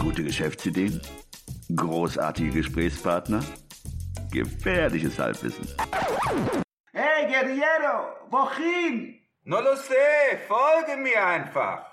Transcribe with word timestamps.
Gute 0.00 0.24
Geschäftsideen? 0.24 0.98
Großartige 1.76 2.52
Gesprächspartner? 2.52 3.44
Gefährliches 4.30 5.18
Halbwissen. 5.18 5.68
Hey, 6.94 7.26
Guerriero, 7.26 8.16
wohin? 8.30 9.20
No 9.44 9.60
lo 9.60 9.76
sé, 9.76 10.38
folge 10.48 10.98
mir 11.02 11.22
einfach. 11.22 11.84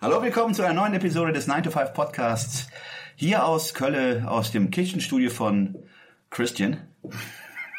Hallo, 0.00 0.22
willkommen 0.22 0.54
zu 0.54 0.62
einer 0.62 0.72
neuen 0.72 0.94
Episode 0.94 1.34
des 1.34 1.46
9 1.46 1.64
to 1.64 1.70
5 1.70 1.92
Podcasts. 1.92 2.70
Hier 3.16 3.44
aus 3.44 3.74
Kölle, 3.74 4.24
aus 4.26 4.52
dem 4.52 4.70
Kirchenstudio 4.70 5.28
von 5.28 5.76
Christian. 6.30 6.88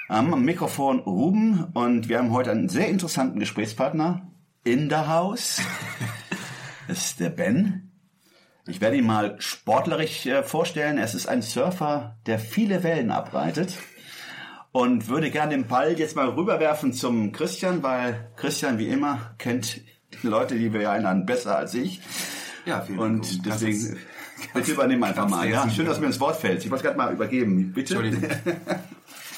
Am 0.09 0.43
Mikrofon 0.45 0.99
Ruben 0.99 1.65
und 1.73 2.07
wir 2.07 2.19
haben 2.19 2.31
heute 2.31 2.51
einen 2.51 2.69
sehr 2.69 2.87
interessanten 2.87 3.39
Gesprächspartner 3.39 4.31
in 4.63 4.89
der 4.89 5.07
Haus. 5.07 5.61
Das 6.87 6.99
ist 6.99 7.19
der 7.19 7.31
Ben. 7.31 7.91
Ich 8.65 8.79
werde 8.79 8.95
ihn 8.95 9.05
mal 9.05 9.35
sportlerisch 9.39 10.25
äh, 10.25 10.41
vorstellen. 10.41 10.97
Es 10.97 11.15
ist 11.15 11.27
ein 11.27 11.41
Surfer, 11.41 12.15
der 12.27 12.39
viele 12.39 12.81
Wellen 12.81 13.11
abreitet. 13.11 13.77
Und 14.71 15.09
würde 15.09 15.29
gerne 15.29 15.51
den 15.51 15.67
Ball 15.67 15.99
jetzt 15.99 16.15
mal 16.15 16.29
rüberwerfen 16.29 16.93
zum 16.93 17.33
Christian, 17.33 17.83
weil 17.83 18.31
Christian 18.37 18.77
wie 18.77 18.87
immer 18.87 19.35
kennt 19.37 19.81
die 20.23 20.27
Leute, 20.27 20.55
die 20.55 20.71
wir 20.71 20.89
einladen, 20.89 21.25
besser 21.25 21.57
als 21.57 21.73
ich. 21.73 21.99
Ja, 22.65 22.79
vielen 22.79 22.99
Und 22.99 23.45
Dank. 23.45 23.59
deswegen, 23.59 23.97
bitte 24.53 24.71
übernehmen 24.71 25.03
einfach 25.03 25.27
mal. 25.27 25.49
Ja, 25.49 25.69
schön, 25.69 25.85
dass 25.85 25.95
du 25.95 26.01
mir 26.03 26.07
ins 26.07 26.21
Wort 26.21 26.37
fällst. 26.37 26.63
Ich 26.63 26.71
wollte 26.71 26.85
gerade 26.85 26.97
mal 26.97 27.11
übergeben. 27.11 27.73
Bitte. 27.73 27.95
Entschuldigung. 27.95 28.29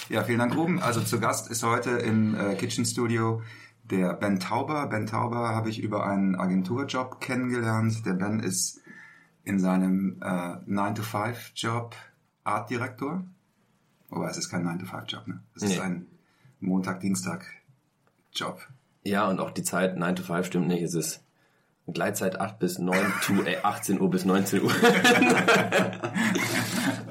Ja, 0.10 0.24
vielen 0.24 0.40
Dank, 0.40 0.56
Ruben. 0.56 0.80
Also 0.82 1.02
zu 1.02 1.20
Gast 1.20 1.50
ist 1.52 1.64
heute 1.64 1.92
im 1.92 2.36
äh, 2.36 2.56
Kitchen 2.56 2.86
Studio 2.86 3.42
der 3.84 4.14
Ben 4.14 4.40
Tauber. 4.40 4.88
Ben 4.88 5.06
Tauber 5.06 5.50
habe 5.50 5.70
ich 5.70 5.80
über 5.82 6.06
einen 6.06 6.36
Agenturjob 6.36 7.22
kennengelernt. 7.22 8.06
Der 8.06 8.14
Ben 8.14 8.40
ist 8.40 8.82
in 9.44 9.60
seinem 9.60 10.18
äh, 10.22 10.26
9-to-5-Job 10.26 11.96
Artdirektor. 12.44 13.24
Wobei 14.10 14.30
es 14.30 14.38
ist 14.38 14.50
kein 14.50 14.66
9-to-5-Job, 14.68 15.28
ne? 15.28 15.42
Es 15.56 15.64
ist 15.64 15.76
Nee. 15.78 15.82
ein 15.82 16.08
Montag-Dienstag-Job. 16.60 18.60
Ja, 19.04 19.28
und 19.30 19.40
auch 19.40 19.52
die 19.52 19.64
Zeit 19.64 19.98
9 19.98 20.16
to 20.16 20.24
5 20.24 20.46
stimmt 20.48 20.68
nicht. 20.68 20.82
Es 20.84 20.94
ist 20.96 21.24
Gleitzeit 21.94 22.40
8 22.40 22.60
bis 22.60 22.80
9 22.80 22.98
to, 23.24 23.34
äh, 23.44 23.58
18 23.64 24.00
Uhr 24.00 24.10
bis 24.10 24.26
19 24.26 24.64
Uhr. 24.64 24.72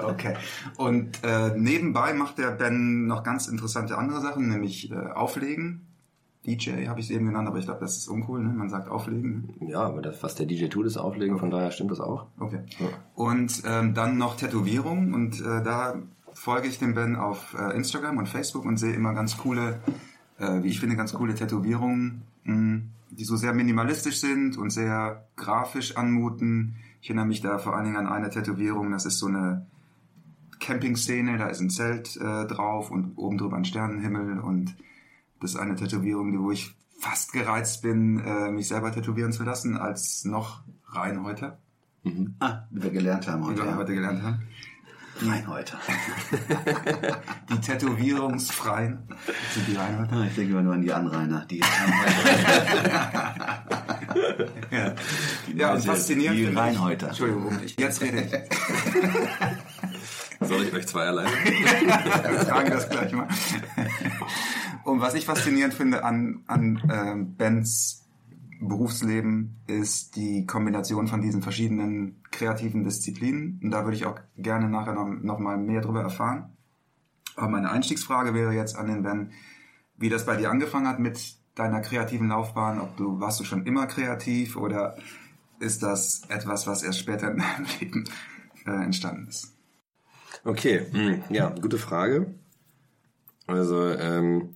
Okay. 0.01 0.35
Und 0.77 1.23
äh, 1.23 1.51
nebenbei 1.55 2.13
macht 2.13 2.37
der 2.37 2.51
Ben 2.51 3.05
noch 3.05 3.23
ganz 3.23 3.47
interessante 3.47 3.97
andere 3.97 4.21
Sachen, 4.21 4.47
nämlich 4.49 4.91
äh, 4.91 4.95
Auflegen. 4.95 5.85
DJ 6.45 6.87
habe 6.87 6.99
ich 6.99 7.07
es 7.07 7.11
eben 7.11 7.25
genannt, 7.25 7.47
aber 7.47 7.59
ich 7.59 7.65
glaube, 7.65 7.81
das 7.81 7.97
ist 7.97 8.07
uncool, 8.07 8.41
ne? 8.41 8.49
Man 8.49 8.69
sagt 8.69 8.89
Auflegen. 8.89 9.55
ja, 9.59 9.81
aber 9.81 10.01
das, 10.01 10.23
was 10.23 10.35
der 10.35 10.45
DJ 10.45 10.67
tut, 10.67 10.85
ist 10.85 10.97
auflegen, 10.97 11.37
von 11.37 11.51
daher 11.51 11.71
stimmt 11.71 11.91
das 11.91 11.99
auch. 11.99 12.27
Okay. 12.39 12.61
Ja. 12.79 12.87
Und 13.13 13.61
ähm, 13.65 13.93
dann 13.93 14.17
noch 14.17 14.37
Tätowierung 14.37 15.13
und 15.13 15.41
äh, 15.41 15.61
da 15.61 15.95
folge 16.33 16.67
ich 16.67 16.79
dem 16.79 16.95
Ben 16.95 17.15
auf 17.17 17.55
äh, 17.59 17.75
Instagram 17.75 18.17
und 18.17 18.27
Facebook 18.27 18.65
und 18.65 18.77
sehe 18.77 18.93
immer 18.93 19.13
ganz 19.13 19.37
coole, 19.37 19.79
äh, 20.39 20.63
wie 20.63 20.69
ich 20.69 20.79
finde, 20.79 20.95
ganz 20.95 21.13
coole 21.13 21.35
Tätowierungen, 21.35 22.23
mh, 22.45 22.81
die 23.11 23.23
so 23.23 23.35
sehr 23.35 23.53
minimalistisch 23.53 24.19
sind 24.19 24.57
und 24.57 24.69
sehr 24.71 25.27
grafisch 25.35 25.97
anmuten. 25.97 26.75
Ich 27.01 27.09
erinnere 27.09 27.25
mich 27.27 27.41
da 27.41 27.57
vor 27.57 27.75
allen 27.75 27.85
Dingen 27.85 27.97
an 27.97 28.07
eine 28.07 28.29
Tätowierung, 28.29 28.91
das 28.91 29.05
ist 29.05 29.19
so 29.19 29.27
eine 29.27 29.65
Campingszene, 30.59 31.37
da 31.37 31.47
ist 31.47 31.61
ein 31.61 31.69
Zelt 31.69 32.17
äh, 32.17 32.45
drauf 32.45 32.91
und 32.91 33.13
oben 33.17 33.37
drüber 33.37 33.55
ein 33.57 33.65
Sternenhimmel 33.65 34.39
und 34.39 34.75
das 35.39 35.51
ist 35.51 35.57
eine 35.57 35.75
Tätowierung, 35.75 36.31
die- 36.31 36.39
wo 36.39 36.51
ich 36.51 36.75
fast 36.99 37.31
gereizt 37.31 37.81
bin, 37.81 38.19
äh, 38.19 38.51
mich 38.51 38.67
selber 38.67 38.91
tätowieren 38.91 39.31
zu 39.31 39.43
lassen, 39.43 39.77
als 39.77 40.25
noch 40.25 40.61
Reinhäuter, 40.87 41.57
Ah, 42.39 42.63
wie 42.71 42.81
wir 42.83 42.89
gelernt 42.89 43.27
haben 43.27 43.43
wie 43.43 43.47
heute. 43.47 43.59
wir 43.63 43.69
Ja. 43.69 43.75
heute 43.77 43.93
gelernt 43.93 44.21
haben. 44.23 44.39
Reinhäuter. 45.21 45.79
Die 47.51 47.59
Tätowierungsfreien 47.59 48.99
sind 49.53 49.67
die 49.67 49.75
Reinhäuter. 49.75 50.25
Ich 50.25 50.35
denke 50.35 50.51
immer 50.51 50.61
nur 50.61 50.73
an 50.73 50.81
die 50.81 50.93
Anrainer. 50.93 51.45
Die 51.49 51.59
Ja, 54.71 54.95
ja 55.55 55.73
und 55.73 55.83
faszinierend. 55.83 56.39
Die 56.39 56.45
Reinhäuter. 56.45 57.07
Entschuldigung, 57.07 57.59
jetzt 57.77 58.01
rede 58.01 58.21
ich. 58.21 58.31
Soll 60.47 60.63
ich 60.63 60.73
euch 60.73 60.87
zwei 60.87 61.07
alleine? 61.07 61.29
Wir 61.29 62.39
fragen 62.45 62.71
das 62.71 62.89
gleich 62.89 63.11
mal. 63.11 63.27
Und 64.83 65.01
was 65.01 65.13
ich 65.15 65.25
faszinierend 65.25 65.73
finde 65.73 66.03
an, 66.03 66.43
an 66.47 66.81
ähm, 66.91 67.35
Bens 67.35 68.08
Berufsleben 68.59 69.61
ist 69.67 70.15
die 70.15 70.45
Kombination 70.45 71.07
von 71.07 71.21
diesen 71.21 71.41
verschiedenen 71.41 72.21
kreativen 72.31 72.83
Disziplinen. 72.83 73.59
Und 73.63 73.71
da 73.71 73.85
würde 73.85 73.95
ich 73.95 74.05
auch 74.05 74.19
gerne 74.37 74.69
nachher 74.69 74.93
noch, 74.93 75.07
noch 75.07 75.39
mal 75.39 75.57
mehr 75.57 75.81
drüber 75.81 76.01
erfahren. 76.01 76.57
Aber 77.35 77.49
meine 77.49 77.71
Einstiegsfrage 77.71 78.33
wäre 78.33 78.53
jetzt 78.53 78.75
an 78.75 78.87
den 78.87 79.03
Ben, 79.03 79.31
wie 79.97 80.09
das 80.09 80.25
bei 80.25 80.35
dir 80.35 80.51
angefangen 80.51 80.87
hat 80.87 80.99
mit 80.99 81.37
deiner 81.55 81.81
kreativen 81.81 82.27
Laufbahn. 82.27 82.79
Ob 82.79 82.97
du, 82.97 83.19
warst 83.19 83.39
du 83.39 83.45
schon 83.45 83.65
immer 83.65 83.87
kreativ 83.87 84.57
oder 84.57 84.97
ist 85.59 85.81
das 85.81 86.23
etwas, 86.29 86.67
was 86.67 86.83
erst 86.83 86.99
später 86.99 87.31
in 87.31 87.37
deinem 87.37 87.65
Leben 87.79 88.03
äh, 88.65 88.83
entstanden 88.83 89.27
ist? 89.27 89.53
Okay, 90.43 90.85
hm, 90.91 91.23
ja, 91.29 91.49
gute 91.49 91.77
Frage. 91.77 92.33
Also, 93.49 93.89
ähm, 93.89 94.55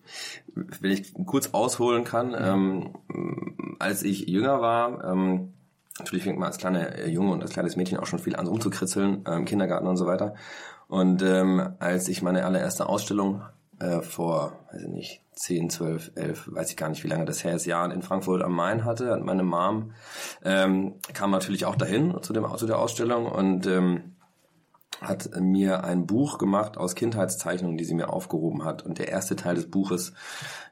wenn 0.55 0.91
ich 0.91 1.13
kurz 1.25 1.49
ausholen 1.53 2.03
kann, 2.03 2.35
ähm, 2.37 3.77
als 3.79 4.03
ich 4.03 4.27
jünger 4.27 4.61
war, 4.61 5.03
ähm, 5.03 5.53
natürlich 5.99 6.23
fängt 6.23 6.39
man 6.39 6.47
als 6.47 6.57
kleiner 6.57 6.95
äh, 6.95 7.09
Junge 7.09 7.31
und 7.31 7.41
als 7.41 7.51
kleines 7.51 7.75
Mädchen 7.75 7.97
auch 7.97 8.05
schon 8.05 8.19
viel 8.19 8.35
an 8.35 8.47
rumzukritzeln, 8.47 9.25
äh, 9.25 9.35
im 9.35 9.45
Kindergarten 9.45 9.87
und 9.87 9.97
so 9.97 10.05
weiter. 10.05 10.35
Und 10.87 11.21
ähm, 11.23 11.75
als 11.79 12.07
ich 12.07 12.21
meine 12.21 12.45
allererste 12.45 12.87
Ausstellung 12.87 13.41
äh, 13.79 14.01
vor, 14.01 14.59
weiß 14.71 14.83
ich 14.83 14.89
nicht, 14.89 15.21
10, 15.35 15.69
12, 15.69 16.11
11, 16.15 16.49
weiß 16.53 16.69
ich 16.69 16.77
gar 16.77 16.89
nicht, 16.89 17.03
wie 17.03 17.07
lange 17.07 17.25
das 17.25 17.43
her 17.43 17.55
ist, 17.55 17.65
Jahren 17.65 17.91
in 17.91 18.03
Frankfurt 18.03 18.43
am 18.43 18.53
Main 18.53 18.85
hatte, 18.85 19.09
hat 19.09 19.23
meine 19.23 19.43
Mom 19.43 19.93
ähm, 20.43 20.95
kam 21.13 21.31
natürlich 21.31 21.65
auch 21.65 21.75
dahin 21.75 22.15
zu, 22.21 22.33
dem, 22.33 22.45
zu 22.55 22.67
der 22.67 22.77
Ausstellung 22.77 23.25
und 23.25 23.65
ähm, 23.65 24.12
hat 25.03 25.29
mir 25.39 25.83
ein 25.83 26.05
Buch 26.07 26.37
gemacht 26.37 26.77
aus 26.77 26.95
Kindheitszeichnungen, 26.95 27.77
die 27.77 27.85
sie 27.85 27.93
mir 27.93 28.11
aufgehoben 28.11 28.63
hat. 28.63 28.83
Und 28.83 28.99
der 28.99 29.09
erste 29.09 29.35
Teil 29.35 29.55
des 29.55 29.69
Buches 29.69 30.13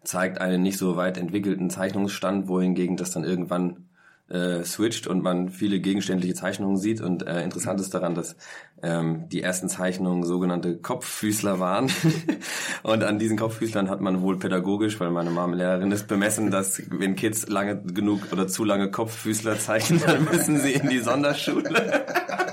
zeigt 0.03 0.39
einen 0.39 0.61
nicht 0.61 0.77
so 0.77 0.95
weit 0.95 1.17
entwickelten 1.17 1.69
Zeichnungsstand, 1.69 2.47
wohingegen 2.47 2.97
das 2.97 3.11
dann 3.11 3.23
irgendwann 3.23 3.87
äh, 4.31 4.63
switcht 4.63 5.07
und 5.07 5.21
man 5.21 5.49
viele 5.49 5.79
gegenständliche 5.79 6.33
Zeichnungen 6.33 6.77
sieht. 6.77 7.01
Und 7.01 7.27
äh, 7.27 7.43
interessant 7.43 7.79
ist 7.79 7.93
daran, 7.93 8.15
dass 8.15 8.35
ähm, 8.81 9.27
die 9.29 9.41
ersten 9.41 9.69
Zeichnungen 9.69 10.23
sogenannte 10.23 10.77
Kopffüßler 10.77 11.59
waren. 11.59 11.91
und 12.83 13.03
an 13.03 13.19
diesen 13.19 13.37
Kopffüßlern 13.37 13.89
hat 13.89 14.01
man 14.01 14.21
wohl 14.21 14.39
pädagogisch, 14.39 14.99
weil 14.99 15.11
meine 15.11 15.31
Mama 15.31 15.55
Lehrerin 15.55 15.91
ist, 15.91 16.07
bemessen, 16.07 16.49
dass 16.49 16.81
wenn 16.89 17.15
Kids 17.15 17.47
lange 17.49 17.81
genug 17.81 18.31
oder 18.31 18.47
zu 18.47 18.63
lange 18.63 18.89
Kopffüßler 18.89 19.59
zeichnen, 19.59 20.01
dann 20.05 20.23
müssen 20.25 20.59
sie 20.59 20.73
in 20.73 20.89
die 20.89 20.99
Sonderschule. 20.99 22.05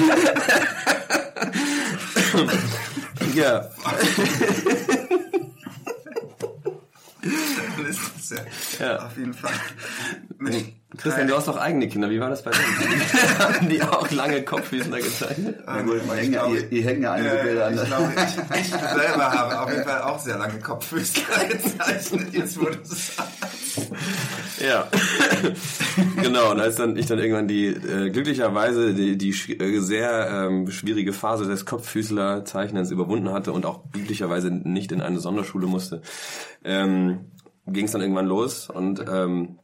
ja, 3.34 3.68
Das 7.22 7.96
ist 7.96 8.30
ja, 8.78 8.86
Ja. 8.86 9.06
auf 9.06 9.16
jeden 9.16 9.34
Fall. 9.34 9.50
Christian, 10.96 11.28
du 11.28 11.36
hast 11.36 11.46
doch 11.48 11.56
eigene 11.56 11.88
Kinder. 11.88 12.10
Wie 12.10 12.20
war 12.20 12.30
das 12.30 12.42
bei 12.42 12.50
denen? 12.50 12.64
Haben 13.38 13.68
die 13.68 13.82
auch 13.82 14.10
lange 14.10 14.42
Kopffüßler 14.42 14.98
gezeichnet? 14.98 15.58
Ja, 15.66 15.82
gut, 15.82 16.00
hängen 16.14 16.32
ja, 16.32 16.46
ihr, 16.46 16.72
ihr 16.72 16.84
hängen 16.84 17.02
ja 17.02 17.12
einige 17.12 17.38
Äh, 17.38 17.42
Bilder 17.44 17.66
an. 17.66 17.74
ich 17.74 17.84
glaube, 17.84 18.12
ich, 18.16 18.60
ich 18.60 18.68
selber 18.70 19.30
habe 19.32 19.60
auf 19.60 19.70
jeden 19.70 19.84
Fall 19.84 20.02
auch 20.02 20.18
sehr 20.18 20.38
lange 20.38 20.58
Kopffüßler 20.60 21.44
gezeichnet, 21.46 22.28
jetzt 22.32 22.58
wo 22.60 22.64
du 22.66 22.78
es. 22.82 23.12
Ja, 24.60 24.88
genau. 26.22 26.50
Und 26.50 26.60
als 26.60 26.76
dann 26.76 26.96
ich 26.96 27.06
dann 27.06 27.18
irgendwann 27.18 27.48
die 27.48 27.66
äh, 27.66 28.10
glücklicherweise 28.10 28.94
die, 28.94 29.16
die 29.16 29.30
äh, 29.30 29.80
sehr 29.80 30.28
ähm, 30.30 30.70
schwierige 30.70 31.12
Phase 31.12 31.46
des 31.46 31.64
Kopffüßlerzeichnens 31.66 32.90
überwunden 32.90 33.32
hatte 33.32 33.52
und 33.52 33.66
auch 33.66 33.90
glücklicherweise 33.90 34.50
nicht 34.50 34.92
in 34.92 35.00
eine 35.00 35.18
Sonderschule 35.18 35.66
musste, 35.66 36.02
ähm, 36.64 37.30
ging 37.66 37.86
es 37.86 37.92
dann 37.92 38.02
irgendwann 38.02 38.26
los 38.26 38.68
und 38.68 39.02
ähm, 39.08 39.58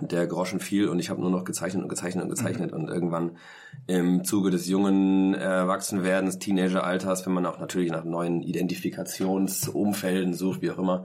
der 0.00 0.26
Groschen 0.26 0.60
fiel 0.60 0.88
und 0.88 0.98
ich 0.98 1.08
habe 1.08 1.20
nur 1.20 1.30
noch 1.30 1.44
gezeichnet 1.44 1.82
und 1.82 1.88
gezeichnet 1.88 2.24
und 2.24 2.30
gezeichnet 2.30 2.72
und 2.72 2.88
irgendwann 2.88 3.38
im 3.86 4.24
Zuge 4.24 4.50
des 4.50 4.66
jungen 4.68 5.34
Erwachsenwerdens, 5.34 6.38
Teenageralters, 6.38 7.24
wenn 7.26 7.32
man 7.32 7.46
auch 7.46 7.58
natürlich 7.58 7.90
nach 7.92 8.04
neuen 8.04 8.42
Identifikationsumfelden 8.42 10.34
sucht, 10.34 10.60
wie 10.60 10.70
auch 10.70 10.78
immer, 10.78 11.04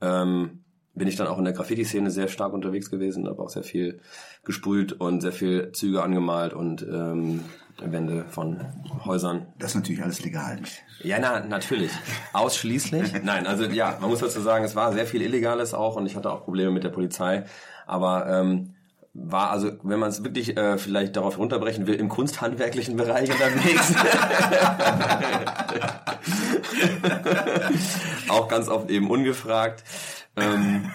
ähm, 0.00 0.64
bin 0.96 1.08
ich 1.08 1.16
dann 1.16 1.26
auch 1.26 1.38
in 1.38 1.44
der 1.44 1.52
Graffiti-Szene 1.52 2.10
sehr 2.10 2.26
stark 2.28 2.52
unterwegs 2.52 2.90
gewesen, 2.90 3.28
habe 3.28 3.42
auch 3.42 3.50
sehr 3.50 3.62
viel 3.62 4.00
gesprüht 4.44 4.94
und 4.94 5.20
sehr 5.20 5.32
viel 5.32 5.70
Züge 5.72 6.02
angemalt 6.02 6.54
und 6.54 6.82
ähm, 6.82 7.44
Wände 7.78 8.24
von 8.30 8.64
Häusern. 9.04 9.46
Das 9.58 9.70
ist 9.70 9.76
natürlich 9.76 10.02
alles 10.02 10.24
legal. 10.24 10.58
Ja, 11.02 11.18
na, 11.20 11.40
natürlich. 11.40 11.92
Ausschließlich. 12.32 13.22
Nein, 13.22 13.46
also 13.46 13.64
ja, 13.64 13.98
man 14.00 14.08
muss 14.08 14.20
dazu 14.20 14.40
sagen, 14.40 14.64
es 14.64 14.74
war 14.74 14.92
sehr 14.94 15.06
viel 15.06 15.20
Illegales 15.20 15.74
auch 15.74 15.96
und 15.96 16.06
ich 16.06 16.16
hatte 16.16 16.30
auch 16.30 16.44
Probleme 16.44 16.70
mit 16.70 16.84
der 16.84 16.88
Polizei. 16.88 17.44
Aber 17.86 18.26
ähm, 18.28 18.74
war 19.12 19.50
also, 19.50 19.72
wenn 19.82 19.98
man 19.98 20.08
es 20.08 20.24
wirklich 20.24 20.56
äh, 20.56 20.78
vielleicht 20.78 21.16
darauf 21.16 21.38
runterbrechen 21.38 21.86
will, 21.86 21.96
im 21.96 22.08
kunsthandwerklichen 22.08 22.96
Bereich 22.96 23.30
unterwegs. 23.30 23.94
auch 28.28 28.48
ganz 28.48 28.68
oft 28.68 28.90
eben 28.90 29.10
ungefragt. 29.10 29.84
Ähm, 30.36 30.90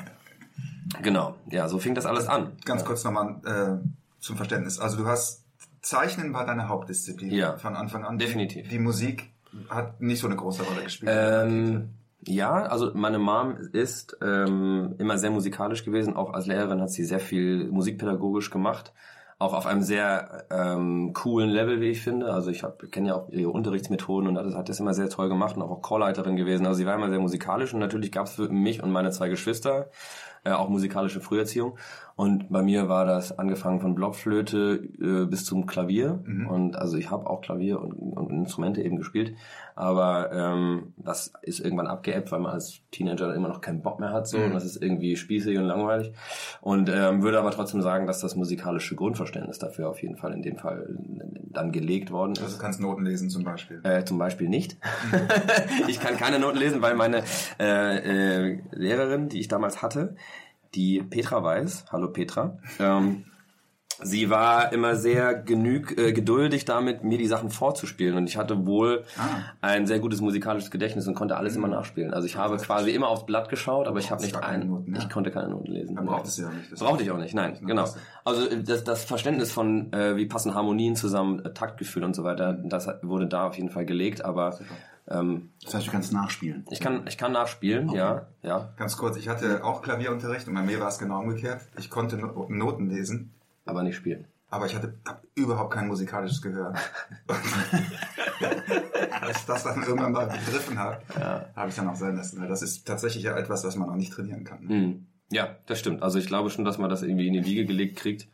genau, 1.01 1.35
ja, 1.49 1.67
so 1.67 1.79
fing 1.79 1.95
das 1.95 2.05
alles 2.05 2.27
an. 2.27 2.53
Ganz 2.65 2.85
kurz 2.85 3.03
nochmal 3.03 3.35
äh, 3.45 3.87
zum 4.19 4.37
Verständnis. 4.37 4.79
Also 4.79 4.97
du 4.97 5.07
hast 5.07 5.43
Zeichnen 5.81 6.33
war 6.33 6.45
deine 6.45 6.67
Hauptdisziplin 6.69 7.31
Ja. 7.31 7.57
von 7.57 7.75
Anfang 7.75 8.05
an. 8.05 8.17
Definitiv. 8.19 8.69
Die 8.69 8.77
Musik 8.79 9.31
hat 9.69 9.99
nicht 9.99 10.19
so 10.19 10.27
eine 10.27 10.35
große 10.35 10.61
Rolle 10.63 10.83
gespielt. 10.83 11.11
Ähm, 11.13 11.89
ja, 12.23 12.51
also 12.53 12.91
meine 12.93 13.17
Mom 13.17 13.57
ist 13.73 14.15
ähm, 14.21 14.93
immer 14.99 15.17
sehr 15.17 15.31
musikalisch 15.31 15.83
gewesen. 15.83 16.15
Auch 16.15 16.33
als 16.33 16.45
Lehrerin 16.45 16.79
hat 16.81 16.91
sie 16.91 17.03
sehr 17.03 17.19
viel 17.19 17.67
musikpädagogisch 17.71 18.51
gemacht. 18.51 18.93
Auch 19.41 19.55
auf 19.55 19.65
einem 19.65 19.81
sehr 19.81 20.45
ähm, 20.51 21.13
coolen 21.13 21.49
Level, 21.49 21.81
wie 21.81 21.89
ich 21.89 22.01
finde. 22.01 22.31
Also 22.31 22.51
ich 22.51 22.63
kenne 22.91 23.07
ja 23.07 23.15
auch 23.15 23.27
ihre 23.29 23.49
Unterrichtsmethoden 23.49 24.29
und 24.29 24.37
alles 24.37 24.53
hat 24.53 24.69
das 24.69 24.79
immer 24.79 24.93
sehr 24.93 25.09
toll 25.09 25.29
gemacht 25.29 25.55
und 25.55 25.63
auch, 25.63 25.81
Chorleiterin 25.81 26.35
gewesen. 26.35 26.67
Also 26.67 26.77
sie 26.77 26.85
war 26.85 26.93
immer 26.93 27.09
sehr 27.09 27.19
musikalisch 27.19 27.73
und 27.73 27.79
natürlich 27.79 28.11
gab 28.11 28.27
es 28.27 28.33
für 28.33 28.49
mich 28.49 28.83
und 28.83 28.91
meine 28.91 29.09
zwei 29.09 29.29
Geschwister 29.29 29.87
äh, 30.43 30.51
auch 30.51 30.69
musikalische 30.69 31.21
Früherziehung. 31.21 31.77
Und 32.15 32.49
bei 32.49 32.61
mir 32.61 32.87
war 32.87 33.05
das 33.05 33.37
angefangen 33.39 33.79
von 33.79 33.95
Blockflöte 33.95 34.87
äh, 35.01 35.25
bis 35.25 35.45
zum 35.45 35.65
Klavier. 35.65 36.23
Und 36.49 36.75
also 36.75 36.97
ich 36.97 37.09
habe 37.09 37.27
auch 37.27 37.41
Klavier 37.41 37.81
und, 37.81 37.93
und 37.93 38.29
Instrumente 38.29 38.81
eben 38.83 38.97
gespielt. 38.97 39.35
Aber 39.75 40.31
ähm, 40.31 40.93
das 40.97 41.33
ist 41.41 41.59
irgendwann 41.59 41.87
abgeebbt, 41.87 42.31
weil 42.31 42.39
man 42.39 42.51
als 42.51 42.81
Teenager 42.91 43.33
immer 43.33 43.47
noch 43.47 43.61
keinen 43.61 43.81
Bock 43.81 43.99
mehr 43.99 44.11
hat. 44.11 44.27
so 44.27 44.37
Und 44.37 44.53
das 44.53 44.65
ist 44.65 44.81
irgendwie 44.81 45.15
spießig 45.15 45.57
und 45.57 45.63
langweilig. 45.63 46.13
Und 46.59 46.89
ähm, 46.93 47.23
würde 47.23 47.39
aber 47.39 47.51
trotzdem 47.51 47.81
sagen, 47.81 48.05
dass 48.05 48.19
das 48.19 48.35
musikalische 48.35 48.95
Grundverständnis 48.95 49.57
dafür 49.57 49.89
auf 49.89 50.01
jeden 50.03 50.17
Fall 50.17 50.33
in 50.33 50.43
dem 50.43 50.57
Fall 50.57 50.87
dann 51.53 51.71
gelegt 51.71 52.11
worden 52.11 52.33
ist. 52.33 52.43
also 52.43 52.57
du 52.57 52.61
kannst 52.61 52.79
Noten 52.79 53.03
lesen 53.03 53.29
zum 53.29 53.43
Beispiel. 53.43 53.81
Äh, 53.83 54.03
zum 54.05 54.17
Beispiel 54.17 54.49
nicht. 54.49 54.77
ich 55.87 55.99
kann 55.99 56.17
keine 56.17 56.39
Noten 56.39 56.57
lesen, 56.57 56.81
weil 56.81 56.95
meine 56.95 57.23
äh, 57.59 58.51
äh, 58.51 58.59
Lehrerin, 58.71 59.29
die 59.29 59.39
ich 59.39 59.47
damals 59.47 59.81
hatte, 59.81 60.15
die 60.75 61.01
Petra 61.01 61.43
Weiß, 61.43 61.85
hallo 61.91 62.11
Petra, 62.11 62.57
ähm, 62.79 63.25
sie 64.03 64.29
war 64.29 64.71
immer 64.73 64.95
sehr 64.95 65.35
genüg, 65.35 65.97
äh, 65.97 66.11
geduldig 66.13 66.65
damit, 66.65 67.03
mir 67.03 67.17
die 67.17 67.27
Sachen 67.27 67.49
vorzuspielen. 67.49 68.15
Und 68.15 68.27
ich 68.27 68.37
hatte 68.37 68.65
wohl 68.65 69.03
ein 69.61 69.85
sehr 69.85 69.99
gutes 69.99 70.21
musikalisches 70.21 70.71
Gedächtnis 70.71 71.07
und 71.07 71.13
konnte 71.13 71.37
alles 71.37 71.55
immer 71.55 71.67
nachspielen. 71.67 72.13
Also 72.13 72.25
ich 72.25 72.35
habe 72.35 72.57
quasi 72.57 72.91
immer 72.91 73.09
aufs 73.09 73.25
Blatt 73.25 73.49
geschaut, 73.49 73.87
aber 73.87 73.99
ich 73.99 74.11
habe 74.11 74.21
nicht 74.21 74.33
gar 74.33 74.41
keine 74.41 74.63
ein, 74.63 74.69
Noten, 74.69 74.95
ja. 74.95 75.01
ich 75.01 75.09
konnte 75.09 75.31
keine 75.31 75.49
Noten 75.49 75.71
lesen. 75.71 75.95
Man 75.95 76.05
braucht 76.05 76.25
es 76.25 76.37
ja 76.37 76.49
nicht. 76.49 76.73
Brauchte 76.75 77.03
ich 77.03 77.11
auch 77.11 77.17
nicht, 77.17 77.33
nein, 77.33 77.57
genau. 77.61 77.85
Also 78.25 78.47
äh, 78.47 78.63
das, 78.63 78.83
das 78.83 79.03
Verständnis 79.03 79.51
von, 79.51 79.91
äh, 79.93 80.15
wie 80.15 80.25
passen 80.25 80.55
Harmonien 80.55 80.95
zusammen, 80.95 81.43
äh, 81.45 81.53
Taktgefühl 81.53 82.03
und 82.03 82.15
so 82.15 82.23
weiter, 82.23 82.53
das 82.53 82.87
wurde 83.01 83.27
da 83.27 83.47
auf 83.47 83.55
jeden 83.57 83.69
Fall 83.69 83.85
gelegt, 83.85 84.25
aber 84.25 84.57
ähm, 85.07 85.49
Das 85.63 85.73
heißt, 85.75 85.87
du 85.87 85.91
kannst 85.91 86.13
nachspielen. 86.13 86.65
ich 86.69 86.79
kann, 86.79 87.05
ich 87.07 87.17
kann 87.17 87.31
nachspielen, 87.31 87.89
ja, 87.89 88.27
ja, 88.43 88.73
Ganz 88.77 88.97
kurz, 88.97 89.17
ich 89.17 89.27
hatte 89.29 89.63
auch 89.63 89.81
Klavierunterricht 89.81 90.47
und 90.47 90.53
bei 90.53 90.61
mir 90.61 90.79
war 90.79 90.87
es 90.89 90.97
genau 90.99 91.19
umgekehrt. 91.19 91.61
Ich 91.77 91.89
konnte 91.89 92.17
No- 92.17 92.47
Noten 92.49 92.89
lesen, 92.89 93.33
aber 93.65 93.83
nicht 93.83 93.95
spielen. 93.95 94.25
aber 94.49 94.65
ich 94.65 94.75
hatte 94.75 94.93
hab 95.07 95.23
überhaupt 95.35 95.73
kein 95.73 95.87
musikalisches 95.87 96.41
Gehör. 96.41 96.73
Als 99.21 99.39
ich 99.39 99.45
das 99.45 99.63
dann 99.63 99.83
irgendwann 99.83 100.11
mal 100.11 100.25
begriffen 100.27 100.77
habe, 100.79 101.01
habe 101.55 101.69
ich 101.69 101.75
dann 101.75 101.87
auch 101.87 101.95
sein 101.95 102.15
lassen. 102.15 102.45
Das 102.47 102.61
ist 102.61 102.85
tatsächlich 102.87 103.23
ja 103.23 103.37
etwas, 103.37 103.63
was 103.63 103.75
man 103.75 103.89
auch 103.89 103.95
nicht 103.95 104.13
trainieren 104.13 104.43
kann. 104.43 104.63
ne? 104.65 104.69
Hm. 104.69 105.05
Ja, 105.31 105.55
das 105.65 105.79
stimmt. 105.79 106.03
Also 106.03 106.19
ich 106.19 106.27
glaube 106.27 106.49
schon, 106.49 106.65
dass 106.65 106.77
man 106.77 106.89
das 106.89 107.03
irgendwie 107.03 107.27
in 107.27 107.33
die 107.33 107.45
Wiege 107.45 107.65
gelegt 107.65 107.97
kriegt. 107.97 108.27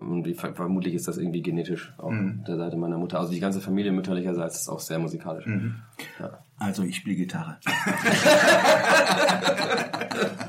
Und 0.00 0.24
die, 0.24 0.34
vermutlich 0.34 0.94
ist 0.94 1.06
das 1.08 1.16
irgendwie 1.18 1.42
genetisch 1.42 1.92
auf 1.98 2.12
der 2.46 2.56
Seite 2.56 2.76
meiner 2.76 2.98
Mutter. 2.98 3.18
Also 3.20 3.32
die 3.32 3.40
ganze 3.40 3.60
Familie 3.60 3.92
mütterlicherseits 3.92 4.60
ist 4.60 4.68
auch 4.68 4.80
sehr 4.80 4.98
musikalisch. 4.98 5.46
Also 6.58 6.82
ich 6.82 6.96
spiele 6.96 7.16
Gitarre. 7.16 7.58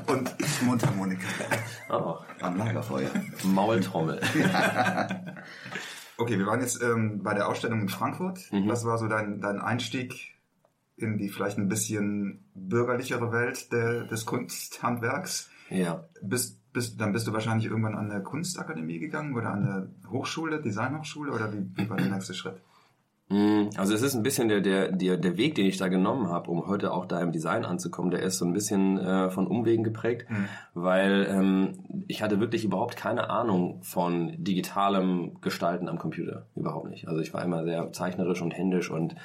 Und 0.06 0.34
Mundharmonika 0.64 1.26
Oh, 1.90 2.16
am 2.40 2.56
Lagerfeuer. 2.56 3.10
Maultrommel. 3.44 4.20
Okay, 6.18 6.38
wir 6.38 6.46
waren 6.46 6.62
jetzt 6.62 6.82
ähm, 6.82 7.22
bei 7.22 7.34
der 7.34 7.46
Ausstellung 7.46 7.82
in 7.82 7.90
Frankfurt. 7.90 8.38
Mhm. 8.50 8.66
Was 8.68 8.86
war 8.86 8.96
so 8.96 9.06
dein, 9.06 9.42
dein 9.42 9.60
Einstieg 9.60 10.34
in 10.96 11.18
die 11.18 11.28
vielleicht 11.28 11.58
ein 11.58 11.68
bisschen 11.68 12.42
bürgerlichere 12.54 13.32
Welt 13.32 13.70
der, 13.70 14.04
des 14.04 14.24
Kunsthandwerks? 14.24 15.50
ja. 15.68 16.08
Bist, 16.22 16.58
bist, 16.76 17.00
dann 17.00 17.14
bist 17.14 17.26
du 17.26 17.32
wahrscheinlich 17.32 17.66
irgendwann 17.66 17.94
an 17.94 18.10
der 18.10 18.20
Kunstakademie 18.20 18.98
gegangen 18.98 19.34
oder 19.34 19.50
an 19.50 19.64
der 19.64 20.10
Hochschule, 20.10 20.60
Designhochschule 20.60 21.32
oder 21.32 21.50
wie, 21.50 21.66
wie 21.74 21.88
war 21.88 21.96
der 21.96 22.10
nächste 22.10 22.34
Schritt? 22.34 22.60
Mm, 23.28 23.70
Also 23.76 23.92
es 23.92 24.02
ist 24.02 24.14
ein 24.14 24.22
bisschen 24.22 24.48
der, 24.48 24.60
der, 24.60 24.92
der, 24.92 25.16
der 25.16 25.36
Weg, 25.36 25.56
den 25.56 25.66
ich 25.66 25.76
da 25.78 25.88
genommen 25.88 26.28
habe, 26.30 26.48
um 26.50 26.66
heute 26.68 26.92
auch 26.92 27.06
da 27.06 27.20
im 27.20 27.32
Design 27.32 27.64
anzukommen, 27.64 28.12
der 28.12 28.22
ist 28.22 28.38
so 28.38 28.44
ein 28.44 28.52
bisschen 28.52 28.98
äh, 28.98 29.30
von 29.30 29.48
Umwegen 29.48 29.82
geprägt, 29.82 30.26
weil 30.74 31.26
ähm, 31.28 32.04
ich 32.06 32.22
hatte 32.22 32.38
wirklich 32.38 32.64
überhaupt 32.64 32.96
keine 32.96 33.28
Ahnung 33.28 33.80
von 33.82 34.32
digitalem 34.38 35.40
Gestalten 35.40 35.88
am 35.88 35.98
Computer. 35.98 36.46
Überhaupt 36.54 36.88
nicht. 36.88 37.08
Also 37.08 37.20
ich 37.20 37.34
war 37.34 37.42
immer 37.44 37.64
sehr 37.64 37.90
zeichnerisch 37.92 38.42
und 38.42 38.56
händisch 38.56 38.90
und 38.90 39.16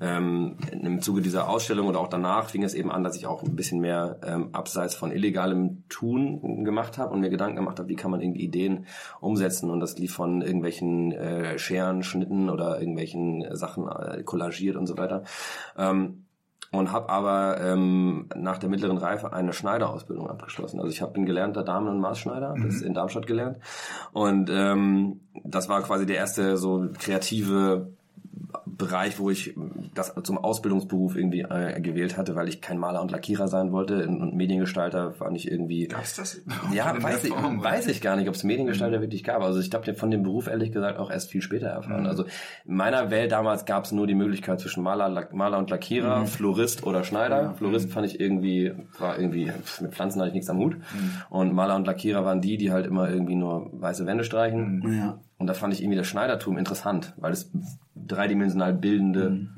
ähm, 0.00 0.56
im 0.70 1.00
Zuge 1.02 1.20
dieser 1.20 1.48
Ausstellung 1.48 1.88
oder 1.88 1.98
auch 1.98 2.08
danach 2.08 2.50
fing 2.50 2.62
es 2.62 2.74
eben 2.74 2.92
an, 2.92 3.02
dass 3.02 3.16
ich 3.16 3.26
auch 3.26 3.42
ein 3.42 3.56
bisschen 3.56 3.80
mehr 3.80 4.18
ähm, 4.24 4.50
abseits 4.52 4.94
von 4.94 5.10
illegalem 5.10 5.82
Tun 5.88 6.64
gemacht 6.64 6.96
habe 6.96 7.12
und 7.12 7.20
mir 7.20 7.30
Gedanken 7.30 7.56
gemacht 7.56 7.80
habe, 7.80 7.88
wie 7.88 7.96
kann 7.96 8.12
man 8.12 8.20
irgendwie 8.20 8.44
Ideen 8.44 8.86
umsetzen 9.20 9.68
und 9.70 9.80
das 9.80 9.98
lief 9.98 10.14
von 10.14 10.42
irgendwelchen 10.42 11.10
äh, 11.12 11.58
Scheren, 11.58 12.04
Schnitten 12.04 12.50
oder 12.50 12.78
irgendwelchen 12.80 13.47
Sachen 13.56 13.88
äh, 13.88 14.22
kollagiert 14.22 14.76
und 14.76 14.86
so 14.86 14.96
weiter. 14.96 15.24
Ähm, 15.76 16.24
und 16.70 16.92
habe 16.92 17.08
aber 17.08 17.60
ähm, 17.62 18.28
nach 18.36 18.58
der 18.58 18.68
mittleren 18.68 18.98
Reife 18.98 19.32
eine 19.32 19.54
Schneiderausbildung 19.54 20.28
abgeschlossen. 20.28 20.78
Also 20.80 20.90
ich 20.90 21.00
hab, 21.00 21.14
bin 21.14 21.24
gelernter 21.24 21.62
Damen- 21.62 21.88
und 21.88 22.00
Maßschneider, 22.00 22.50
hab 22.50 22.62
das 22.62 22.82
in 22.82 22.92
Darmstadt 22.92 23.26
gelernt. 23.26 23.58
Und 24.12 24.50
ähm, 24.50 25.20
das 25.44 25.70
war 25.70 25.82
quasi 25.82 26.04
der 26.04 26.16
erste 26.16 26.58
so 26.58 26.86
kreative 26.98 27.92
Bereich, 28.66 29.18
wo 29.18 29.30
ich 29.30 29.54
das 29.98 30.14
zum 30.22 30.38
Ausbildungsberuf 30.38 31.16
irgendwie 31.16 31.42
äh, 31.42 31.80
gewählt 31.80 32.16
hatte, 32.16 32.34
weil 32.34 32.48
ich 32.48 32.60
kein 32.60 32.78
Maler 32.78 33.02
und 33.02 33.10
Lackierer 33.10 33.48
sein 33.48 33.72
wollte 33.72 34.06
und 34.06 34.34
Mediengestalter 34.34 35.18
war 35.20 35.30
nicht 35.30 35.50
irgendwie... 35.50 35.88
Gab's 35.88 36.16
das? 36.16 36.40
Ja, 36.72 37.02
weiß 37.02 37.24
ich, 37.24 37.34
Form, 37.34 37.62
weiß 37.62 37.88
ich 37.88 38.00
gar 38.00 38.16
nicht, 38.16 38.28
ob 38.28 38.34
es 38.34 38.44
Mediengestalter 38.44 39.00
wirklich 39.00 39.24
gab. 39.24 39.42
Also 39.42 39.60
ich 39.60 39.72
habe 39.74 39.92
von 39.94 40.10
dem 40.10 40.22
Beruf 40.22 40.46
ehrlich 40.46 40.72
gesagt 40.72 40.98
auch 40.98 41.10
erst 41.10 41.30
viel 41.30 41.42
später 41.42 41.68
erfahren. 41.68 42.06
Also 42.06 42.24
in 42.64 42.76
meiner 42.76 43.10
Welt 43.10 43.32
damals 43.32 43.64
gab 43.64 43.84
es 43.84 43.92
nur 43.92 44.06
die 44.06 44.14
Möglichkeit 44.14 44.60
zwischen 44.60 44.82
Maler, 44.82 45.08
Lack, 45.08 45.34
Maler 45.34 45.58
und 45.58 45.70
Lackierer, 45.70 46.26
Florist 46.26 46.86
oder 46.86 47.04
Schneider. 47.04 47.54
Florist 47.54 47.90
fand 47.90 48.06
ich 48.06 48.20
irgendwie, 48.20 48.72
war 48.98 49.18
irgendwie, 49.18 49.52
mit 49.80 49.94
Pflanzen 49.94 50.20
hatte 50.20 50.28
ich 50.28 50.34
nichts 50.34 50.50
am 50.50 50.58
Hut. 50.58 50.76
Und 51.30 51.52
Maler 51.52 51.76
und 51.76 51.86
Lackierer 51.86 52.24
waren 52.24 52.40
die, 52.40 52.56
die 52.56 52.70
halt 52.70 52.86
immer 52.86 53.10
irgendwie 53.10 53.34
nur 53.34 53.70
weiße 53.72 54.06
Wände 54.06 54.24
streichen. 54.24 54.84
Ja. 54.92 55.18
Und 55.38 55.46
da 55.46 55.54
fand 55.54 55.72
ich 55.72 55.80
irgendwie 55.80 55.96
das 55.96 56.06
Schneidertum 56.06 56.58
interessant, 56.58 57.14
weil 57.16 57.32
es 57.32 57.50
dreidimensional 57.94 58.74
bildende 58.74 59.48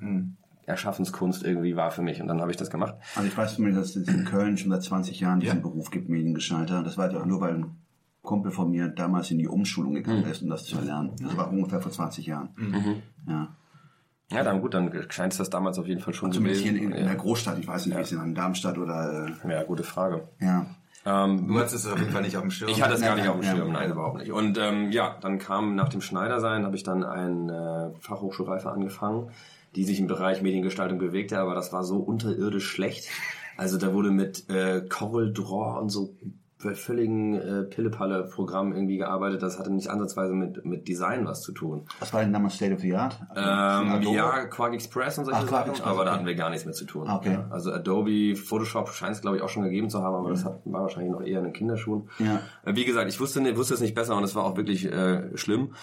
Erschaffenskunst 0.66 1.42
irgendwie 1.42 1.76
war 1.76 1.90
für 1.90 2.02
mich. 2.02 2.20
Und 2.20 2.28
dann 2.28 2.40
habe 2.40 2.50
ich 2.50 2.56
das 2.56 2.70
gemacht. 2.70 2.94
Also 3.16 3.28
ich 3.28 3.37
weiß 3.37 3.56
zumindest, 3.56 3.96
dass 3.96 4.02
es 4.02 4.08
in 4.08 4.25
Köln 4.25 4.56
schon 4.56 4.70
seit 4.70 4.82
20 4.82 5.20
Jahren 5.20 5.40
diesen 5.40 5.62
Beruf 5.62 5.90
gibt, 5.90 6.08
Mediengestalter. 6.08 6.82
Das 6.82 6.96
war 6.96 7.10
ja 7.10 7.20
auch 7.20 7.26
nur, 7.26 7.40
weil 7.40 7.54
ein 7.54 7.76
Kumpel 8.22 8.52
von 8.52 8.70
mir 8.70 8.88
damals 8.88 9.30
in 9.30 9.38
die 9.38 9.49
Umschulung 9.49 9.94
gegangen 9.94 10.25
ist, 10.25 10.42
um 10.42 10.50
das 10.50 10.64
zu 10.64 10.76
erlernen. 10.76 11.12
Das 11.22 11.37
war 11.37 11.50
ungefähr 11.50 11.80
vor 11.80 11.92
20 11.92 12.26
Jahren. 12.26 13.02
Ja. 13.26 13.49
Ja, 14.32 14.44
dann 14.44 14.60
gut, 14.60 14.75
dann 14.75 14.92
scheint 15.08 15.32
es 15.32 15.38
das 15.38 15.50
damals 15.50 15.76
auf 15.78 15.88
jeden 15.88 16.00
Fall 16.00 16.14
schon 16.14 16.30
Zumindest 16.30 16.62
hier 16.62 16.70
in, 16.70 16.92
in 16.92 17.06
der 17.06 17.16
Großstadt. 17.16 17.58
Ich 17.58 17.66
weiß 17.66 17.87
nicht, 17.87 17.96
wie 17.96 18.00
es 18.00 18.12
in 18.12 18.34
Darmstadt 18.34 18.78
oder... 18.78 19.28
ja. 19.42 19.50
ja, 19.50 19.62
gute 19.64 19.82
Frage. 19.82 20.28
Äh, 20.38 20.44
ja. 20.44 20.66
Ähm, 21.07 21.49
Du 21.49 21.59
hattest 21.59 21.75
es 21.75 21.87
auf 21.87 21.99
jeden 21.99 22.12
Fall 22.12 22.23
nicht 22.23 22.37
auf 22.37 22.42
dem 22.42 22.50
Schirm. 22.50 22.71
Ich 22.71 22.83
hatte 22.83 22.95
es 22.95 23.00
gar 23.00 23.16
nicht 23.16 23.28
auf 23.28 23.40
dem 23.40 23.45
Schirm, 23.45 23.69
ja. 23.69 23.73
nein, 23.73 23.90
überhaupt 23.90 24.19
nicht. 24.19 24.33
Und 24.33 24.59
ähm, 24.59 24.92
ja, 24.92 25.16
dann 25.21 25.38
kam 25.38 25.75
nach 25.75 25.88
dem 25.88 26.00
Schneidersein, 26.00 26.64
habe 26.64 26.76
ich 26.76 26.83
dann 26.83 27.04
eine 27.04 27.95
äh, 27.97 28.00
Fachhochschulreife 28.00 28.71
angefangen, 28.71 29.30
die 29.76 29.85
sich 29.85 29.99
im 29.99 30.07
Bereich 30.07 30.42
Mediengestaltung 30.42 30.99
bewegte, 30.99 31.38
aber 31.38 31.54
das 31.54 31.73
war 31.73 31.85
so 31.85 31.99
unterirdisch 31.99 32.66
schlecht. 32.66 33.09
Also 33.57 33.78
da 33.78 33.92
wurde 33.92 34.11
mit 34.11 34.49
äh, 34.50 34.83
Corel 34.88 35.33
Draw 35.33 35.78
und 35.80 35.90
so 35.90 36.14
völligen 36.61 37.35
äh, 37.35 37.62
Pille-Palle-Programm 37.64 38.73
irgendwie 38.73 38.99
gearbeitet. 38.99 39.43
Das 39.43 39.59
hatte 39.59 39.73
nicht 39.73 39.88
ansatzweise 39.88 40.35
mit, 40.35 40.64
mit 40.64 40.88
Design 40.88 41.26
was 41.26 41.43
zu 41.43 41.52
tun. 41.52 41.87
Was 41.99 42.12
war 42.12 42.21
denn 42.21 42.33
damals 42.33 42.55
State 42.55 42.75
of 42.75 42.81
the 42.81 42.95
Art? 42.95 43.19
Ähm, 43.35 43.93
Adobe? 43.93 44.17
ja, 44.17 44.45
Quark 44.47 44.75
Express 44.75 45.19
und 45.19 45.25
solche 45.25 45.40
Ach, 45.40 45.49
Sachen, 45.49 45.71
Express, 45.71 45.88
aber 45.88 46.05
da 46.05 46.11
okay. 46.11 46.19
hatten 46.19 46.26
wir 46.26 46.35
gar 46.35 46.50
nichts 46.50 46.67
mit 46.67 46.75
zu 46.75 46.85
tun. 46.85 47.09
Ah, 47.09 47.17
okay. 47.17 47.33
Ja, 47.33 47.47
also 47.50 47.73
Adobe, 47.73 48.37
Photoshop 48.37 48.88
scheint 48.90 49.12
es 49.12 49.23
glaube 49.23 49.38
ich 49.38 49.43
auch 49.43 49.49
schon 49.49 49.62
gegeben 49.62 49.88
zu 49.90 50.02
haben, 50.02 50.14
aber 50.14 50.31
das 50.31 50.45
hat, 50.45 50.61
war 50.64 50.83
wahrscheinlich 50.83 51.12
noch 51.12 51.23
eher 51.23 51.38
in 51.38 51.45
den 51.45 51.52
Kinderschuhen. 51.52 52.09
Ja. 52.19 52.40
Äh, 52.64 52.75
Wie 52.75 52.85
gesagt, 52.85 53.09
ich 53.09 53.19
wusste, 53.21 53.57
wusste 53.57 53.75
es 53.75 53.81
nicht 53.81 53.95
besser 53.95 54.17
und 54.17 54.25
es 54.25 54.35
war 54.35 54.45
auch 54.45 54.57
wirklich 54.57 54.85
äh, 54.85 55.37
schlimm. 55.37 55.75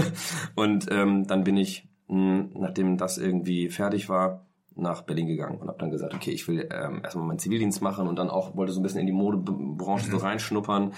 und 0.54 0.86
ähm, 0.90 1.26
dann 1.26 1.44
bin 1.44 1.56
ich, 1.56 1.88
mh, 2.08 2.50
nachdem 2.54 2.96
das 2.96 3.18
irgendwie 3.18 3.68
fertig 3.68 4.08
war, 4.08 4.46
nach 4.80 5.02
Berlin 5.02 5.26
gegangen 5.26 5.58
und 5.58 5.68
habe 5.68 5.78
dann 5.78 5.90
gesagt, 5.90 6.14
okay, 6.14 6.30
ich 6.30 6.46
will 6.48 6.68
ähm, 6.72 7.00
erstmal 7.04 7.26
meinen 7.26 7.38
Zivildienst 7.38 7.82
machen 7.82 8.08
und 8.08 8.16
dann 8.18 8.30
auch 8.30 8.56
wollte 8.56 8.72
so 8.72 8.80
ein 8.80 8.82
bisschen 8.82 9.00
in 9.00 9.06
die 9.06 9.12
Modebranche 9.12 10.06
Mhm. 10.08 10.10
so 10.12 10.16
reinschnuppern 10.18 10.92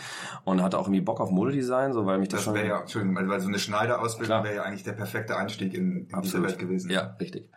und 0.44 0.62
hatte 0.62 0.78
auch 0.78 0.86
irgendwie 0.86 1.00
Bock 1.00 1.20
auf 1.20 1.30
Modedesign, 1.30 1.92
so 1.92 2.06
weil 2.06 2.18
mich 2.18 2.28
das, 2.28 2.38
Das 2.40 2.44
schon 2.44 2.54
wäre 2.54 2.66
ja, 2.68 2.80
Entschuldigung, 2.80 3.16
weil, 3.28 3.40
so 3.40 3.48
eine 3.48 3.58
Schneiderausbildung 3.58 4.44
wäre 4.44 4.54
ja 4.56 4.62
eigentlich 4.62 4.84
der 4.84 4.92
perfekte 4.92 5.36
Einstieg 5.36 5.74
in, 5.74 5.82
in 5.92 6.06
diese 6.06 6.16
Absolut. 6.16 6.46
Welt 6.48 6.58
gewesen. 6.58 6.90
Ja, 6.90 7.16
richtig. 7.20 7.48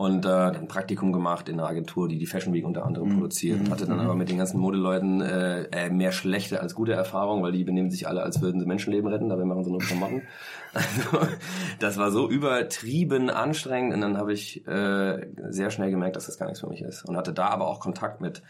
Und 0.00 0.24
äh, 0.24 0.30
ein 0.30 0.66
Praktikum 0.66 1.12
gemacht 1.12 1.50
in 1.50 1.60
einer 1.60 1.68
Agentur, 1.68 2.08
die 2.08 2.16
die 2.16 2.24
Fashion 2.24 2.54
Week 2.54 2.64
unter 2.64 2.86
anderem 2.86 3.10
produziert. 3.10 3.68
Hatte 3.68 3.84
dann 3.84 4.00
aber 4.00 4.14
mit 4.14 4.30
den 4.30 4.38
ganzen 4.38 4.58
Modeleuten 4.58 5.20
äh, 5.20 5.64
äh, 5.64 5.90
mehr 5.90 6.10
schlechte 6.10 6.62
als 6.62 6.74
gute 6.74 6.94
Erfahrungen, 6.94 7.42
weil 7.42 7.52
die 7.52 7.64
benehmen 7.64 7.90
sich 7.90 8.08
alle, 8.08 8.22
als 8.22 8.40
würden 8.40 8.62
sie 8.62 8.66
Menschenleben 8.66 9.10
retten, 9.10 9.28
dabei 9.28 9.44
machen 9.44 9.62
sie 9.62 9.70
nur 9.70 9.80
Klamotten. 9.80 10.22
Also, 10.72 11.26
das 11.80 11.98
war 11.98 12.12
so 12.12 12.30
übertrieben 12.30 13.28
anstrengend 13.28 13.92
und 13.92 14.02
dann 14.02 14.16
habe 14.16 14.32
ich 14.32 14.64
äh, 14.68 15.26
sehr 15.48 15.70
schnell 15.70 15.90
gemerkt, 15.90 16.14
dass 16.14 16.26
das 16.26 16.38
gar 16.38 16.46
nichts 16.46 16.60
für 16.60 16.68
mich 16.68 16.80
ist. 16.80 17.04
Und 17.04 17.16
hatte 17.16 17.32
da 17.32 17.48
aber 17.48 17.66
auch 17.66 17.80
Kontakt 17.80 18.20
mit 18.20 18.40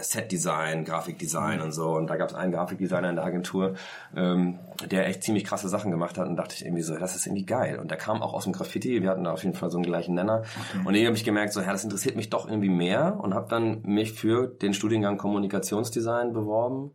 Setdesign, 0.00 0.84
Grafikdesign 0.84 1.60
und 1.60 1.72
so. 1.72 1.90
Und 1.90 2.08
da 2.08 2.16
gab 2.16 2.30
es 2.30 2.34
einen 2.34 2.52
Grafikdesigner 2.52 3.10
in 3.10 3.16
der 3.16 3.24
Agentur, 3.24 3.74
ähm, 4.16 4.58
der 4.90 5.06
echt 5.06 5.22
ziemlich 5.22 5.44
krasse 5.44 5.68
Sachen 5.68 5.90
gemacht 5.90 6.18
hat 6.18 6.26
und 6.26 6.36
dachte 6.36 6.54
ich 6.56 6.64
irgendwie 6.64 6.82
so, 6.82 6.96
das 6.96 7.16
ist 7.16 7.26
irgendwie 7.26 7.46
geil. 7.46 7.78
Und 7.78 7.90
der 7.90 7.98
kam 7.98 8.22
auch 8.22 8.34
aus 8.34 8.44
dem 8.44 8.52
Graffiti, 8.52 9.02
wir 9.02 9.10
hatten 9.10 9.24
da 9.24 9.32
auf 9.32 9.44
jeden 9.44 9.54
Fall 9.54 9.70
so 9.70 9.78
einen 9.78 9.86
gleichen 9.86 10.14
Nenner. 10.14 10.42
Und 10.84 10.94
irgendwie 10.94 11.06
habe 11.06 11.16
ich 11.16 11.24
gemerkt, 11.24 11.52
so, 11.52 11.60
ja, 11.60 11.72
das 11.72 11.84
interessiert 11.84 12.16
mich 12.16 12.30
doch 12.30 12.48
irgendwie 12.48 12.70
mehr 12.70 13.18
und 13.20 13.34
habe 13.34 13.48
dann 13.48 13.82
mich 13.82 14.12
für 14.12 14.46
den 14.46 14.74
Studiengang 14.74 15.18
Kommunikationsdesign 15.18 16.32
beworben 16.32 16.92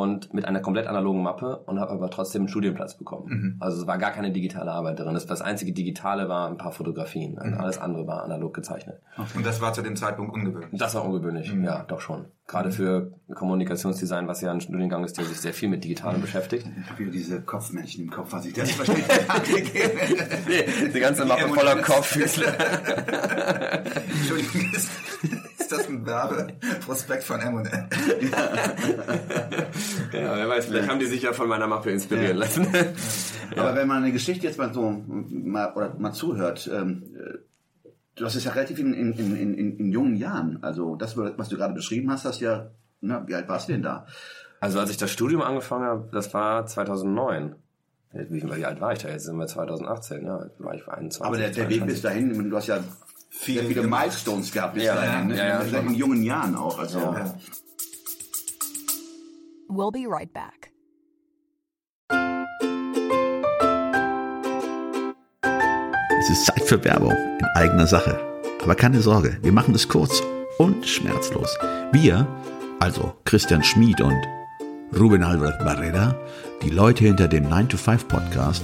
und 0.00 0.32
mit 0.32 0.44
einer 0.44 0.60
komplett 0.60 0.86
analogen 0.86 1.22
Mappe 1.22 1.58
und 1.66 1.80
habe 1.80 1.92
aber 1.92 2.10
trotzdem 2.10 2.42
einen 2.42 2.48
Studienplatz 2.48 2.96
bekommen. 2.96 3.56
Also 3.60 3.80
es 3.80 3.86
war 3.86 3.98
gar 3.98 4.12
keine 4.12 4.30
digitale 4.30 4.72
Arbeit 4.72 4.98
drin. 4.98 5.14
Das, 5.14 5.26
das 5.26 5.42
einzige 5.42 5.72
Digitale 5.72 6.28
war 6.28 6.48
ein 6.48 6.58
paar 6.58 6.72
Fotografien. 6.72 7.38
Alles 7.38 7.78
andere 7.78 8.06
war 8.06 8.22
analog 8.22 8.54
gezeichnet. 8.54 9.00
Und 9.34 9.44
das 9.44 9.60
war 9.60 9.72
zu 9.72 9.82
dem 9.82 9.96
Zeitpunkt 9.96 10.34
ungewöhnlich. 10.34 10.78
Das 10.78 10.94
war 10.94 11.04
ungewöhnlich, 11.04 11.52
ja, 11.62 11.84
doch 11.84 12.00
schon. 12.00 12.26
Gerade 12.48 12.70
für 12.70 13.12
Kommunikationsdesign, 13.34 14.28
was 14.28 14.40
ja 14.40 14.52
ein 14.52 14.60
Studiengang 14.60 15.02
ist, 15.02 15.18
der 15.18 15.24
sich 15.24 15.40
sehr 15.40 15.52
viel 15.52 15.68
mit 15.68 15.82
Digitalem 15.82 16.20
beschäftigt. 16.20 16.64
Ich 16.80 16.88
habe 16.88 16.98
wieder 17.00 17.10
diese 17.10 17.42
Kopfmännchen 17.42 18.04
im 18.04 18.10
Kopf, 18.10 18.32
was 18.32 18.46
ich 18.46 18.52
das 18.52 18.78
wahrscheinlich 18.78 19.04
Nee, 20.46 20.88
die 20.94 21.00
ganze 21.00 21.24
Mappe 21.24 21.48
voller 21.48 21.82
Kopffüßler. 21.82 22.54
Entschuldigung, 23.84 24.72
ist, 25.66 25.72
ist 25.72 25.80
das 25.80 25.88
ein 25.88 26.06
Werbe 26.06 26.52
Prospekt 26.84 27.24
von 27.24 27.40
M&M? 27.40 27.64
Ja, 30.12 30.36
wer 30.36 30.48
weiß, 30.48 30.66
vielleicht 30.66 30.88
haben 30.88 31.00
die 31.00 31.06
sich 31.06 31.22
ja 31.22 31.32
von 31.32 31.48
meiner 31.48 31.66
Mappe 31.66 31.90
inspirieren 31.90 32.36
lassen. 32.38 32.66
Aber 33.56 33.74
wenn 33.74 33.86
man 33.86 34.02
eine 34.02 34.12
Geschichte 34.12 34.46
jetzt 34.46 34.58
mal 34.58 34.72
so 34.72 35.02
mal, 35.08 35.72
oder 35.74 35.94
mal 35.98 36.12
zuhört, 36.12 36.70
ähm, 36.72 37.02
äh, 37.14 37.38
du 38.14 38.24
hast 38.24 38.34
es 38.34 38.44
ja 38.44 38.52
relativ 38.52 38.78
in, 38.78 38.94
in, 38.94 39.12
in, 39.12 39.78
in, 39.78 39.92
jungen 39.92 40.16
Jahren, 40.16 40.62
also 40.62 40.96
das, 40.96 41.16
was 41.16 41.48
du 41.48 41.56
gerade 41.56 41.74
beschrieben 41.74 42.10
hast, 42.10 42.24
hast 42.24 42.40
ja, 42.40 42.70
na, 43.00 43.26
wie 43.26 43.34
alt 43.34 43.48
warst 43.48 43.68
du 43.68 43.72
denn 43.72 43.82
da? 43.82 44.06
Also 44.60 44.80
als 44.80 44.90
ich 44.90 44.96
das 44.96 45.10
Studium 45.10 45.42
angefangen 45.42 45.84
habe, 45.84 46.08
das 46.12 46.32
war 46.32 46.64
2009. 46.64 47.56
Wie, 48.12 48.64
alt 48.64 48.80
war 48.80 48.92
ich 48.92 49.00
da? 49.00 49.10
Jetzt 49.10 49.24
sind 49.24 49.36
wir 49.36 49.46
2018, 49.46 50.24
ja, 50.24 50.46
war 50.58 50.74
ich 50.74 50.88
21. 50.88 51.22
Aber 51.22 51.36
der, 51.36 51.50
der 51.50 51.68
Weg 51.68 51.84
bis 51.84 52.00
22. 52.00 52.02
dahin, 52.02 52.50
du 52.50 52.56
hast 52.56 52.68
ja 52.68 52.78
Viele, 53.38 53.64
viele 53.64 53.86
Milestones 53.86 54.50
gehabt 54.50 54.74
bis 54.74 54.84
Ja, 54.84 54.94
dahin, 54.94 55.28
ne? 55.28 55.36
ja, 55.36 55.62
ja, 55.62 55.78
in, 55.78 55.94
jungen 55.94 56.22
Jahren 56.22 56.56
auch. 56.56 56.78
Also 56.78 56.98
Ja. 56.98 57.34
We'll 59.68 59.92
be 59.92 60.06
right 60.08 60.32
back. 60.32 60.70
Es 66.20 66.30
ist 66.30 66.46
Zeit 66.46 66.62
für 66.64 66.82
Werbung 66.84 67.12
in 67.12 67.46
eigener 67.54 67.86
Sache. 67.86 68.18
Aber 68.62 68.74
keine 68.74 69.00
Sorge, 69.00 69.38
wir 69.42 69.52
machen 69.52 69.74
es 69.74 69.88
kurz 69.88 70.22
und 70.58 70.86
schmerzlos. 70.86 71.56
Wir, 71.92 72.26
also 72.80 73.12
Christian 73.24 73.62
Schmid 73.62 74.00
und 74.00 74.20
Ruben 74.98 75.22
Albert 75.22 75.58
Barrera, 75.64 76.16
die 76.62 76.70
Leute 76.70 77.04
hinter 77.04 77.28
dem 77.28 77.46
9-to-5-Podcast, 77.48 78.62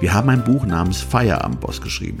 wir 0.00 0.12
haben 0.12 0.28
ein 0.28 0.44
Buch 0.44 0.64
namens 0.66 1.00
Feierabendboss 1.00 1.80
geschrieben. 1.80 2.20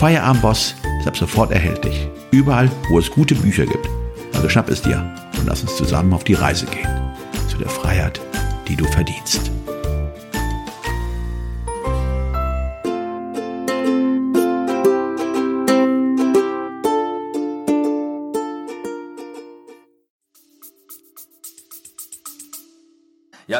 Feierabendboss 0.00 0.74
ist 0.98 1.06
ab 1.06 1.14
sofort 1.14 1.50
erhältlich. 1.50 2.08
Überall, 2.30 2.70
wo 2.88 2.98
es 2.98 3.10
gute 3.10 3.34
Bücher 3.34 3.66
gibt. 3.66 3.86
Also 4.32 4.48
schnapp 4.48 4.70
es 4.70 4.80
dir 4.80 5.14
und 5.38 5.46
lass 5.46 5.60
uns 5.60 5.76
zusammen 5.76 6.14
auf 6.14 6.24
die 6.24 6.32
Reise 6.32 6.64
gehen. 6.64 6.88
Zu 7.50 7.58
der 7.58 7.68
Freiheit, 7.68 8.18
die 8.66 8.76
du 8.76 8.86
verdienst. 8.86 9.49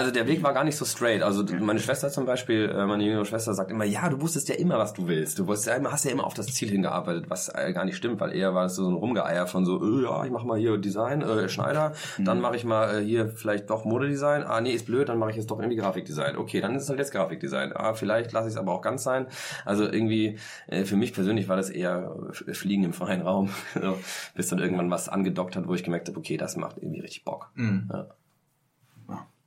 Also 0.00 0.10
der 0.10 0.26
Weg 0.26 0.42
war 0.42 0.54
gar 0.54 0.64
nicht 0.64 0.76
so 0.76 0.86
straight. 0.86 1.22
Also 1.22 1.44
meine 1.60 1.78
Schwester 1.78 2.08
zum 2.08 2.24
Beispiel, 2.24 2.70
äh, 2.70 2.86
meine 2.86 3.04
jüngere 3.04 3.26
Schwester 3.26 3.52
sagt 3.52 3.70
immer, 3.70 3.84
ja, 3.84 4.08
du 4.08 4.20
wusstest 4.22 4.48
ja 4.48 4.54
immer, 4.54 4.78
was 4.78 4.94
du 4.94 5.08
willst. 5.08 5.38
Du 5.38 5.46
wusstest 5.46 5.68
ja 5.68 5.74
immer, 5.74 5.92
hast 5.92 6.06
ja 6.06 6.10
immer 6.10 6.24
auf 6.24 6.32
das 6.32 6.46
Ziel 6.46 6.70
hingearbeitet, 6.70 7.28
was 7.28 7.50
äh, 7.50 7.74
gar 7.74 7.84
nicht 7.84 7.96
stimmt, 7.96 8.18
weil 8.18 8.34
eher 8.34 8.54
war 8.54 8.64
es 8.64 8.76
so 8.76 8.88
ein 8.88 8.94
Rumgeeier 8.94 9.46
von 9.46 9.66
so, 9.66 9.82
äh, 9.82 10.04
ja, 10.04 10.24
ich 10.24 10.30
mach 10.30 10.44
mal 10.44 10.58
hier 10.58 10.78
Design, 10.78 11.20
äh, 11.20 11.50
Schneider, 11.50 11.92
dann 12.18 12.40
mache 12.40 12.56
ich 12.56 12.64
mal 12.64 12.98
äh, 12.98 13.04
hier 13.04 13.28
vielleicht 13.28 13.68
doch 13.68 13.84
Modedesign. 13.84 14.42
Ah, 14.42 14.62
nee, 14.62 14.72
ist 14.72 14.86
blöd, 14.86 15.10
dann 15.10 15.18
mache 15.18 15.30
ich 15.30 15.36
jetzt 15.36 15.50
doch 15.50 15.58
irgendwie 15.58 15.76
Grafikdesign. 15.76 16.38
Okay, 16.38 16.62
dann 16.62 16.74
ist 16.74 16.84
es 16.84 16.88
halt 16.88 16.98
jetzt 16.98 17.12
Grafikdesign. 17.12 17.72
Ah, 17.74 17.92
vielleicht 17.92 18.32
lasse 18.32 18.48
ich 18.48 18.54
es 18.54 18.58
aber 18.58 18.72
auch 18.72 18.82
ganz 18.82 19.02
sein. 19.02 19.26
Also 19.66 19.84
irgendwie, 19.84 20.38
äh, 20.68 20.84
für 20.84 20.96
mich 20.96 21.12
persönlich 21.12 21.46
war 21.48 21.56
das 21.56 21.68
eher 21.68 22.16
Fliegen 22.32 22.84
im 22.84 22.94
freien 22.94 23.20
Raum. 23.20 23.50
so, 23.74 23.98
bis 24.34 24.48
dann 24.48 24.60
irgendwann 24.60 24.90
was 24.90 25.10
angedockt 25.10 25.56
hat, 25.56 25.68
wo 25.68 25.74
ich 25.74 25.84
gemerkt 25.84 26.08
habe, 26.08 26.18
okay, 26.18 26.38
das 26.38 26.56
macht 26.56 26.78
irgendwie 26.78 27.00
richtig 27.00 27.24
Bock. 27.24 27.50
Ja. 27.92 28.06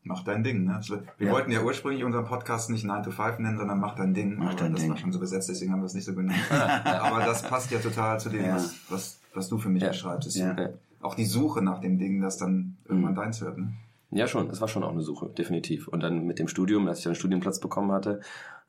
Mach 0.05 0.23
dein 0.23 0.43
Ding, 0.43 0.65
ne? 0.65 0.75
Also, 0.75 0.97
Wir 1.17 1.27
Ja. 1.27 1.33
wollten 1.33 1.51
ja 1.51 1.61
ursprünglich 1.63 2.03
unseren 2.03 2.25
Podcast 2.25 2.69
nicht 2.69 2.83
9 2.83 3.03
to 3.03 3.11
5 3.11 3.39
nennen, 3.39 3.57
sondern 3.57 3.79
Mach 3.79 3.95
dein 3.95 4.13
Ding. 4.13 4.35
Mach 4.37 4.53
dein 4.55 4.73
das 4.73 4.81
Ding. 4.81 4.89
war 4.91 4.97
schon 4.97 5.11
so 5.13 5.19
besetzt, 5.19 5.49
deswegen 5.49 5.71
haben 5.71 5.79
wir 5.81 5.85
es 5.85 5.93
nicht 5.93 6.05
so 6.05 6.13
genannt. 6.13 6.37
Aber 6.51 7.23
das 7.25 7.41
passt 7.43 7.71
ja 7.71 7.79
total 7.79 8.19
zu 8.19 8.29
dem, 8.29 8.43
Ja. 8.45 8.55
was, 8.55 8.75
was, 8.89 9.19
was 9.33 9.47
du 9.49 9.57
für 9.57 9.69
mich 9.69 9.81
Ja. 9.83 9.89
beschreibst. 9.89 10.35
Ja. 10.35 10.55
Auch 11.01 11.15
die 11.15 11.25
Suche 11.25 11.61
nach 11.61 11.79
dem 11.79 11.97
Ding, 11.99 12.21
das 12.21 12.37
dann 12.37 12.77
irgendwann 12.87 13.11
Mhm. 13.13 13.15
deins 13.17 13.41
wird. 13.41 13.57
Ne? 13.57 13.73
Ja, 14.11 14.27
schon. 14.27 14.49
Es 14.49 14.61
war 14.61 14.67
schon 14.67 14.83
auch 14.83 14.91
eine 14.91 15.01
Suche, 15.01 15.29
definitiv. 15.29 15.87
Und 15.87 16.01
dann 16.03 16.25
mit 16.25 16.37
dem 16.39 16.47
Studium, 16.47 16.87
als 16.87 16.99
ich 16.99 17.05
einen 17.07 17.15
Studienplatz 17.15 17.59
bekommen 17.59 17.91
hatte 17.91 18.19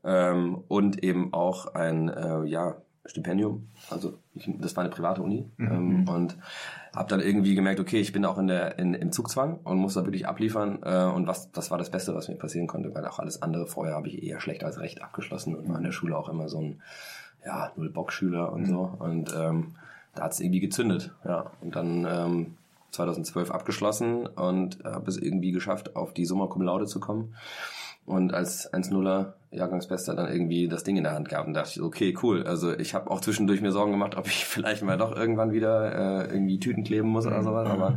ähm, 0.04 0.58
und 0.68 1.02
eben 1.02 1.32
auch 1.34 1.74
ein 1.74 2.08
äh, 2.08 2.44
ja, 2.44 2.76
Stipendium. 3.06 3.68
Also 3.90 4.18
ich, 4.34 4.48
das 4.58 4.74
war 4.76 4.84
eine 4.84 4.90
private 4.92 5.20
Uni 5.22 5.50
ähm, 5.58 6.08
und 6.08 6.38
habe 6.94 7.08
dann 7.08 7.20
irgendwie 7.20 7.54
gemerkt, 7.54 7.80
okay, 7.80 8.00
ich 8.00 8.12
bin 8.12 8.24
auch 8.24 8.38
in 8.38 8.46
der 8.46 8.78
in, 8.78 8.94
im 8.94 9.12
Zugzwang 9.12 9.58
und 9.64 9.78
muss 9.78 9.94
da 9.94 10.04
wirklich 10.04 10.26
abliefern. 10.26 10.80
Äh, 10.82 11.04
und 11.04 11.26
was 11.26 11.50
das 11.52 11.70
war 11.70 11.78
das 11.78 11.90
Beste, 11.90 12.14
was 12.14 12.28
mir 12.28 12.36
passieren 12.36 12.66
konnte, 12.66 12.94
weil 12.94 13.06
auch 13.06 13.18
alles 13.18 13.42
andere 13.42 13.66
vorher 13.66 13.94
habe 13.94 14.08
ich 14.08 14.22
eher 14.22 14.40
schlecht 14.40 14.64
als 14.64 14.80
recht 14.80 15.02
abgeschlossen 15.02 15.54
und 15.54 15.68
war 15.68 15.78
in 15.78 15.84
der 15.84 15.92
Schule 15.92 16.16
auch 16.16 16.28
immer 16.28 16.48
so 16.48 16.60
ein 16.60 16.82
ja 17.44 17.72
null 17.76 17.90
Bock 17.90 18.12
Schüler 18.12 18.52
und 18.52 18.66
so 18.66 18.96
und 18.98 19.34
ähm, 19.36 19.74
da 20.14 20.24
hat 20.24 20.32
es 20.32 20.40
irgendwie 20.40 20.60
gezündet, 20.60 21.12
ja. 21.24 21.50
Und 21.60 21.74
dann 21.76 22.06
ähm, 22.08 22.54
2012 22.92 23.50
abgeschlossen 23.50 24.26
und 24.26 24.84
habe 24.84 25.10
es 25.10 25.16
irgendwie 25.16 25.52
geschafft, 25.52 25.96
auf 25.96 26.14
die 26.14 26.24
Summa 26.24 26.46
Cum 26.46 26.62
Laude 26.62 26.86
zu 26.86 27.00
kommen. 27.00 27.34
Und 28.06 28.32
als 28.34 28.72
1-0er 28.72 29.32
Jahrgangsbester 29.54 30.14
dann 30.14 30.30
irgendwie 30.30 30.68
das 30.68 30.84
Ding 30.84 30.96
in 30.96 31.04
der 31.04 31.14
Hand 31.14 31.28
gehabt 31.28 31.46
und 31.46 31.54
dachte 31.54 31.70
ich, 31.70 31.82
okay, 31.82 32.16
cool. 32.22 32.44
Also 32.46 32.72
ich 32.76 32.94
habe 32.94 33.10
auch 33.10 33.20
zwischendurch 33.20 33.60
mir 33.60 33.72
Sorgen 33.72 33.92
gemacht, 33.92 34.14
ob 34.16 34.26
ich 34.26 34.44
vielleicht 34.44 34.82
mal 34.82 34.96
doch 34.98 35.16
irgendwann 35.16 35.52
wieder 35.52 36.26
äh, 36.26 36.32
irgendwie 36.32 36.58
Tüten 36.58 36.84
kleben 36.84 37.08
muss 37.08 37.26
oder 37.26 37.42
sowas. 37.42 37.68
Aber 37.68 37.96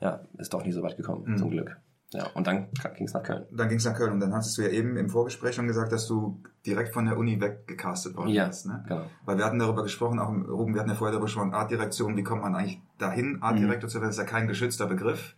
ja, 0.00 0.20
ist 0.38 0.52
doch 0.54 0.64
nicht 0.64 0.74
so 0.74 0.82
weit 0.82 0.96
gekommen, 0.96 1.36
zum 1.36 1.50
Glück. 1.50 1.76
Ja, 2.12 2.26
und 2.34 2.48
dann 2.48 2.66
ging 2.96 3.06
es 3.06 3.14
nach 3.14 3.22
Köln. 3.22 3.46
Dann 3.52 3.68
ging 3.68 3.78
es 3.78 3.84
nach 3.84 3.94
Köln 3.94 4.12
und 4.12 4.20
dann 4.20 4.34
hattest 4.34 4.58
du 4.58 4.62
ja 4.62 4.68
eben 4.68 4.96
im 4.96 5.08
Vorgespräch 5.08 5.54
schon 5.54 5.68
gesagt, 5.68 5.92
dass 5.92 6.08
du 6.08 6.42
direkt 6.66 6.92
von 6.92 7.04
der 7.04 7.16
Uni 7.16 7.40
weggecastet 7.40 8.16
worden 8.16 8.30
Ja, 8.30 8.48
bist. 8.48 8.66
Ne? 8.66 8.84
genau. 8.88 9.02
Weil 9.24 9.38
wir 9.38 9.44
hatten 9.44 9.60
darüber 9.60 9.84
gesprochen, 9.84 10.18
auch 10.18 10.28
im 10.28 10.42
Ruben, 10.44 10.74
wir 10.74 10.80
hatten 10.80 10.90
ja 10.90 10.96
vorher 10.96 11.12
darüber 11.12 11.26
gesprochen, 11.26 11.54
Artdirektion, 11.54 12.16
wie 12.16 12.24
kommt 12.24 12.42
man 12.42 12.56
eigentlich 12.56 12.80
dahin, 12.98 13.38
Artdirektor 13.40 13.88
zu 13.88 13.98
werden, 13.98 14.08
das 14.08 14.18
ist 14.18 14.22
ja 14.24 14.28
kein 14.28 14.48
geschützter 14.48 14.86
Begriff. 14.86 15.36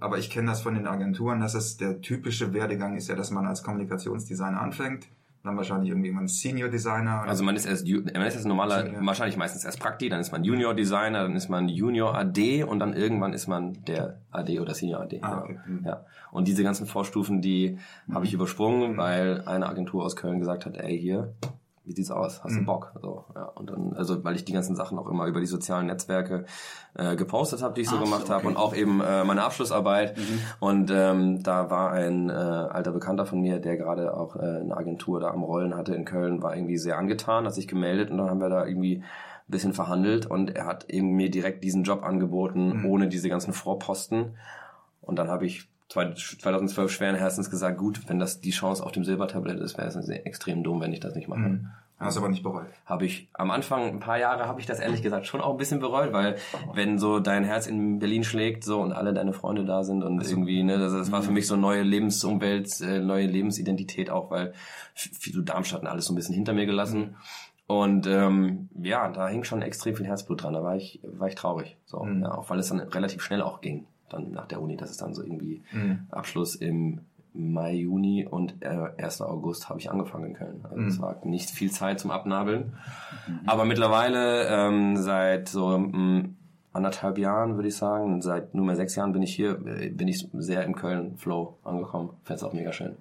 Aber 0.00 0.18
ich 0.18 0.30
kenne 0.30 0.48
das 0.48 0.62
von 0.62 0.74
den 0.74 0.86
Agenturen, 0.86 1.40
dass 1.40 1.54
es 1.54 1.76
der 1.76 2.00
typische 2.00 2.52
Werdegang 2.54 2.96
ist 2.96 3.08
ja, 3.08 3.14
dass 3.14 3.30
man 3.30 3.46
als 3.46 3.62
Kommunikationsdesigner 3.62 4.60
anfängt, 4.60 5.08
dann 5.42 5.58
wahrscheinlich 5.58 5.92
ein 5.92 6.26
Senior 6.28 6.70
Designer. 6.70 7.22
Also 7.22 7.44
man 7.44 7.54
ist 7.54 7.66
erst, 7.66 7.86
man 7.86 8.06
ist 8.26 8.34
erst 8.34 8.46
normaler, 8.46 8.90
Ja. 8.90 9.04
wahrscheinlich 9.04 9.36
meistens 9.36 9.64
erst 9.66 9.78
Prakti, 9.78 10.08
dann 10.08 10.20
ist 10.20 10.32
man 10.32 10.42
Junior 10.42 10.72
Designer, 10.72 11.22
dann 11.24 11.36
ist 11.36 11.50
man 11.50 11.68
Junior 11.68 12.14
AD 12.14 12.64
und 12.64 12.78
dann 12.78 12.94
irgendwann 12.94 13.34
ist 13.34 13.46
man 13.46 13.84
der 13.84 14.20
AD 14.30 14.58
oder 14.60 14.72
Senior 14.72 15.02
AD. 15.02 15.18
Ah, 15.22 15.42
okay. 15.42 15.58
Mhm. 15.66 15.84
ja. 15.84 16.06
Und 16.32 16.48
diese 16.48 16.62
ganzen 16.62 16.86
Vorstufen, 16.86 17.42
die 17.42 17.76
habe 18.10 18.24
ich 18.24 18.32
übersprungen, 18.32 18.96
weil 18.96 19.42
eine 19.44 19.68
Agentur 19.68 20.02
aus 20.04 20.16
Köln 20.16 20.38
gesagt 20.38 20.64
hat, 20.64 20.76
ey 20.78 20.98
hier, 20.98 21.34
wie 21.84 21.92
sieht's 21.92 22.10
aus? 22.10 22.42
Hast 22.42 22.56
du 22.56 22.60
Mhm. 22.60 22.66
Bock? 22.66 22.92
So, 23.00 23.24
ja. 23.34 23.44
Und 23.44 23.70
dann, 23.70 23.92
also 23.94 24.24
weil 24.24 24.36
ich 24.36 24.44
die 24.44 24.52
ganzen 24.52 24.74
Sachen 24.74 24.98
auch 24.98 25.06
immer 25.08 25.26
über 25.26 25.40
die 25.40 25.46
sozialen 25.46 25.86
Netzwerke 25.86 26.46
äh, 26.94 27.14
gepostet 27.16 27.62
habe, 27.62 27.74
die 27.74 27.82
ich 27.82 27.88
so 27.90 27.96
Ach 27.96 28.02
gemacht 28.04 28.30
habe 28.30 28.46
okay. 28.46 28.46
und 28.48 28.56
auch 28.56 28.74
eben 28.74 29.00
äh, 29.00 29.22
meine 29.24 29.42
Abschlussarbeit. 29.44 30.16
Mhm. 30.16 30.40
Und 30.60 30.90
ähm, 30.90 31.42
da 31.42 31.70
war 31.70 31.92
ein 31.92 32.30
äh, 32.30 32.32
alter 32.32 32.92
Bekannter 32.92 33.26
von 33.26 33.40
mir, 33.40 33.58
der 33.60 33.76
gerade 33.76 34.16
auch 34.16 34.36
äh, 34.36 34.40
eine 34.40 34.76
Agentur 34.76 35.20
da 35.20 35.30
am 35.30 35.42
Rollen 35.42 35.76
hatte 35.76 35.94
in 35.94 36.04
Köln, 36.04 36.42
war 36.42 36.56
irgendwie 36.56 36.78
sehr 36.78 36.96
angetan, 36.98 37.44
hat 37.44 37.54
sich 37.54 37.68
gemeldet 37.68 38.10
und 38.10 38.18
dann 38.18 38.30
haben 38.30 38.40
wir 38.40 38.48
da 38.48 38.64
irgendwie 38.66 38.98
ein 38.98 39.50
bisschen 39.50 39.74
verhandelt 39.74 40.24
und 40.24 40.56
er 40.56 40.64
hat 40.64 40.88
eben 40.88 41.10
mir 41.10 41.30
direkt 41.30 41.64
diesen 41.64 41.82
Job 41.84 42.02
angeboten, 42.02 42.78
Mhm. 42.80 42.86
ohne 42.86 43.08
diese 43.08 43.28
ganzen 43.28 43.52
Vorposten. 43.52 44.36
Und 45.02 45.16
dann 45.18 45.28
habe 45.28 45.44
ich 45.44 45.68
2012 45.94 46.90
schweren 46.90 47.14
Herzens 47.14 47.50
gesagt, 47.50 47.78
gut, 47.78 48.00
wenn 48.08 48.18
das 48.18 48.40
die 48.40 48.50
Chance 48.50 48.84
auf 48.84 48.92
dem 48.92 49.04
Silbertablett 49.04 49.60
ist, 49.60 49.78
wäre 49.78 49.86
es 49.88 50.08
extrem 50.08 50.64
dumm, 50.64 50.80
wenn 50.80 50.92
ich 50.92 51.00
das 51.00 51.14
nicht 51.14 51.28
mache. 51.28 51.40
Mhm. 51.40 51.68
Hast 51.98 52.18
aber 52.18 52.28
nicht 52.28 52.42
bereut. 52.42 52.66
Habe 52.84 53.06
ich 53.06 53.28
am 53.32 53.52
Anfang 53.52 53.84
ein 53.84 54.00
paar 54.00 54.18
Jahre 54.18 54.46
habe 54.46 54.60
ich 54.60 54.66
das 54.66 54.80
ehrlich 54.80 55.00
gesagt 55.02 55.26
schon 55.26 55.40
auch 55.40 55.52
ein 55.52 55.56
bisschen 55.56 55.78
bereut, 55.78 56.12
weil 56.12 56.36
wenn 56.74 56.98
so 56.98 57.20
dein 57.20 57.44
Herz 57.44 57.66
in 57.68 58.00
Berlin 58.00 58.24
schlägt 58.24 58.64
so 58.64 58.80
und 58.80 58.92
alle 58.92 59.14
deine 59.14 59.32
Freunde 59.32 59.64
da 59.64 59.84
sind 59.84 60.02
und 60.02 60.20
irgendwie 60.20 60.64
ne, 60.64 60.76
das, 60.76 60.92
das 60.92 61.12
war 61.12 61.22
für 61.22 61.30
mich 61.30 61.46
so 61.46 61.54
eine 61.54 61.62
neue 61.62 61.82
Lebensumwelt, 61.82 62.80
äh, 62.80 62.98
neue 62.98 63.26
Lebensidentität 63.26 64.10
auch, 64.10 64.30
weil 64.30 64.52
viel 64.94 65.32
so 65.32 65.40
Darmstadt 65.42 65.82
und 65.82 65.86
alles 65.86 66.06
so 66.06 66.12
ein 66.12 66.16
bisschen 66.16 66.34
hinter 66.34 66.52
mir 66.52 66.66
gelassen. 66.66 67.16
Und 67.66 68.06
ähm, 68.08 68.68
ja, 68.82 69.08
da 69.08 69.28
hing 69.28 69.44
schon 69.44 69.62
extrem 69.62 69.94
viel 69.94 70.06
Herzblut 70.06 70.42
dran. 70.42 70.52
Da 70.52 70.62
war 70.62 70.76
ich 70.76 71.00
war 71.04 71.28
ich 71.28 71.36
traurig, 71.36 71.78
so 71.86 72.02
Mhm. 72.02 72.24
ja, 72.24 72.34
auch 72.34 72.50
weil 72.50 72.58
es 72.58 72.68
dann 72.68 72.80
relativ 72.80 73.22
schnell 73.22 73.40
auch 73.40 73.60
ging, 73.60 73.86
dann 74.14 74.30
nach 74.32 74.46
der 74.46 74.60
Uni, 74.62 74.76
das 74.76 74.90
ist 74.90 75.02
dann 75.02 75.14
so 75.14 75.22
irgendwie 75.22 75.62
Mhm. 75.72 76.06
Abschluss 76.10 76.54
im 76.54 77.00
Mai, 77.36 77.74
Juni 77.74 78.24
und 78.24 78.54
äh, 78.60 78.90
1. 78.96 79.20
August 79.22 79.68
habe 79.68 79.80
ich 79.80 79.90
angefangen 79.90 80.26
in 80.26 80.34
Köln. 80.34 80.60
Also 80.62 80.82
es 80.82 81.00
war 81.00 81.16
nicht 81.24 81.50
viel 81.50 81.70
Zeit 81.70 81.98
zum 81.98 82.12
Abnabeln. 82.12 82.74
Aber 83.46 83.64
mittlerweile 83.64 84.46
ähm, 84.46 84.96
seit 84.96 85.48
so 85.48 85.76
mm, 85.76 86.36
anderthalb 86.72 87.18
Jahren, 87.18 87.56
würde 87.56 87.68
ich 87.68 87.76
sagen, 87.76 88.22
seit 88.22 88.54
nunmehr 88.54 88.76
sechs 88.76 88.94
Jahren 88.94 89.12
bin 89.12 89.22
ich 89.22 89.34
hier, 89.34 89.58
äh, 89.66 89.88
bin 89.90 90.06
ich 90.06 90.28
sehr 90.32 90.64
im 90.64 90.76
Köln-Flow 90.76 91.58
angekommen. 91.64 92.10
Fände 92.22 92.38
es 92.38 92.44
auch 92.44 92.52
mega 92.52 92.72
schön. 92.72 92.96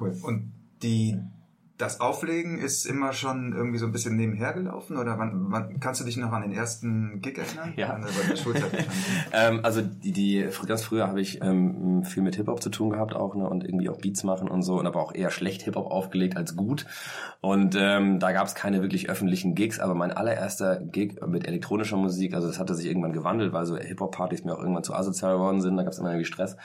Cool. 0.00 0.16
Und 0.24 0.52
die, 0.82 1.16
das 1.76 2.00
Auflegen 2.00 2.58
ist 2.58 2.86
immer 2.86 3.12
schon 3.12 3.52
irgendwie 3.52 3.78
so 3.78 3.86
ein 3.86 3.92
bisschen 3.92 4.16
nebenher 4.16 4.52
gelaufen? 4.52 4.96
Oder 4.96 5.18
wann, 5.18 5.46
wann 5.50 5.80
kannst 5.80 6.00
du 6.00 6.04
dich 6.04 6.16
noch 6.16 6.32
an 6.32 6.42
den 6.42 6.52
ersten 6.52 7.20
Gig 7.20 7.36
erinnern? 7.38 7.72
Ja. 7.76 7.98
Ähm, 9.32 9.60
also 9.62 9.80
die, 9.82 10.12
die 10.12 10.48
ganz 10.66 10.82
früher 10.84 11.08
habe 11.08 11.20
ich 11.20 11.42
ähm, 11.42 12.04
viel 12.04 12.22
mit 12.22 12.36
Hip-Hop 12.36 12.62
zu 12.62 12.70
tun 12.70 12.90
gehabt 12.90 13.14
auch 13.14 13.34
ne, 13.34 13.48
und 13.48 13.64
irgendwie 13.64 13.88
auch 13.88 13.98
Beats 13.98 14.22
machen 14.22 14.48
und 14.48 14.62
so 14.62 14.78
und 14.78 14.86
aber 14.86 15.00
auch 15.00 15.14
eher 15.14 15.30
schlecht 15.30 15.62
Hip-Hop 15.62 15.86
aufgelegt 15.86 16.36
als 16.36 16.56
gut 16.56 16.86
und 17.40 17.76
ähm, 17.78 18.20
da 18.20 18.32
gab 18.32 18.46
es 18.46 18.54
keine 18.54 18.82
wirklich 18.82 19.10
öffentlichen 19.10 19.54
Gigs, 19.54 19.80
aber 19.80 19.94
mein 19.94 20.12
allererster 20.12 20.80
Gig 20.80 21.20
mit 21.26 21.46
elektronischer 21.46 21.96
Musik, 21.96 22.34
also 22.34 22.46
das 22.46 22.58
hatte 22.58 22.74
sich 22.74 22.86
irgendwann 22.86 23.12
gewandelt, 23.12 23.52
weil 23.52 23.66
so 23.66 23.76
Hip-Hop-Partys 23.76 24.44
mir 24.44 24.54
auch 24.54 24.60
irgendwann 24.60 24.84
zu 24.84 24.94
asozial 24.94 25.34
geworden 25.34 25.60
sind, 25.60 25.76
da 25.76 25.82
gab 25.82 25.92
es 25.92 25.98
immer 25.98 26.10
irgendwie 26.10 26.26
Stress 26.26 26.56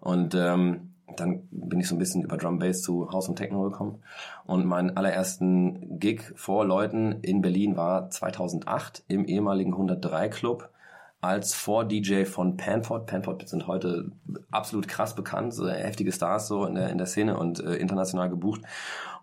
und 0.00 0.34
ähm, 0.34 0.94
dann 1.16 1.48
bin 1.50 1.80
ich 1.80 1.88
so 1.88 1.94
ein 1.94 1.98
bisschen 1.98 2.22
über 2.22 2.36
Drum 2.36 2.58
Bass 2.58 2.82
zu 2.82 3.10
House 3.10 3.28
und 3.28 3.36
Techno 3.36 3.62
gekommen. 3.62 4.02
Und 4.46 4.66
meinen 4.66 4.96
allerersten 4.96 5.98
Gig 5.98 6.22
vor 6.34 6.64
Leuten 6.64 7.20
in 7.22 7.42
Berlin 7.42 7.76
war 7.76 8.10
2008 8.10 9.04
im 9.08 9.24
ehemaligen 9.24 9.72
103 9.72 10.28
Club 10.28 10.70
als 11.20 11.54
Vor-DJ 11.54 12.24
von 12.24 12.56
Panford. 12.56 13.06
Panford 13.06 13.48
sind 13.48 13.66
heute 13.66 14.10
absolut 14.50 14.88
krass 14.88 15.14
bekannt, 15.14 15.52
so 15.52 15.68
heftige 15.68 16.12
Stars 16.12 16.48
so 16.48 16.64
in 16.64 16.74
der, 16.74 16.90
in 16.90 16.98
der 16.98 17.06
Szene 17.06 17.36
und 17.36 17.60
äh, 17.60 17.76
international 17.76 18.30
gebucht. 18.30 18.62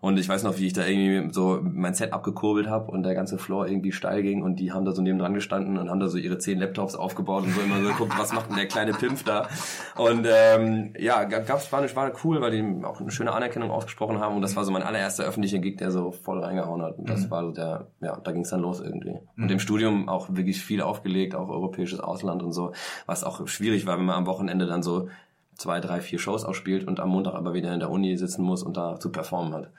Und 0.00 0.16
ich 0.16 0.28
weiß 0.28 0.44
noch, 0.44 0.58
wie 0.58 0.66
ich 0.66 0.72
da 0.72 0.86
irgendwie 0.86 1.32
so 1.34 1.58
mein 1.60 1.94
Set 1.94 2.12
abgekurbelt 2.12 2.68
habe 2.68 2.92
und 2.92 3.02
der 3.02 3.14
ganze 3.14 3.36
Floor 3.36 3.66
irgendwie 3.66 3.90
steil 3.90 4.22
ging 4.22 4.42
und 4.42 4.60
die 4.60 4.70
haben 4.70 4.84
da 4.84 4.92
so 4.92 5.02
neben 5.02 5.18
dran 5.18 5.34
gestanden 5.34 5.76
und 5.76 5.90
haben 5.90 5.98
da 5.98 6.06
so 6.06 6.18
ihre 6.18 6.38
zehn 6.38 6.60
Laptops 6.60 6.94
aufgebaut 6.94 7.44
und 7.44 7.52
so 7.52 7.60
immer 7.60 7.80
so 7.80 7.88
geguckt, 7.88 8.12
was 8.16 8.32
macht 8.32 8.48
denn 8.48 8.56
der 8.56 8.68
kleine 8.68 8.92
Pimpf 8.92 9.24
da? 9.24 9.48
Und 9.96 10.24
ähm, 10.30 10.94
ja, 10.98 11.24
gab's 11.24 11.72
war, 11.72 11.82
war 11.96 12.12
cool, 12.22 12.40
weil 12.40 12.52
die 12.52 12.84
auch 12.84 13.00
eine 13.00 13.10
schöne 13.10 13.32
Anerkennung 13.32 13.72
ausgesprochen 13.72 14.20
haben 14.20 14.36
und 14.36 14.42
das 14.42 14.54
war 14.54 14.64
so 14.64 14.70
mein 14.70 14.84
allererster 14.84 15.24
öffentlicher 15.24 15.58
Gig, 15.58 15.78
der 15.78 15.90
so 15.90 16.12
voll 16.12 16.44
reingehauen 16.44 16.82
hat. 16.82 16.96
Und 16.96 17.10
das 17.10 17.28
war 17.30 17.42
so 17.42 17.50
der, 17.50 17.88
ja, 18.00 18.20
da 18.22 18.30
ging's 18.30 18.50
dann 18.50 18.60
los 18.60 18.80
irgendwie. 18.80 19.18
Und 19.36 19.50
im 19.50 19.58
Studium 19.58 20.08
auch 20.08 20.28
wirklich 20.30 20.62
viel 20.62 20.80
aufgelegt, 20.80 21.34
auch 21.34 21.48
europäisches 21.88 22.00
Ausland 22.00 22.42
und 22.42 22.52
so, 22.52 22.72
was 23.06 23.24
auch 23.24 23.46
schwierig 23.48 23.86
war, 23.86 23.98
wenn 23.98 24.06
man 24.06 24.16
am 24.16 24.26
Wochenende 24.26 24.66
dann 24.66 24.82
so 24.82 25.08
zwei, 25.56 25.80
drei, 25.80 26.00
vier 26.00 26.18
Shows 26.18 26.44
ausspielt 26.44 26.86
und 26.86 27.00
am 27.00 27.10
Montag 27.10 27.34
aber 27.34 27.52
wieder 27.54 27.72
in 27.74 27.80
der 27.80 27.90
Uni 27.90 28.16
sitzen 28.16 28.42
muss 28.42 28.62
und 28.62 28.76
da 28.76 29.00
zu 29.00 29.10
performen 29.10 29.54
hat. 29.54 29.70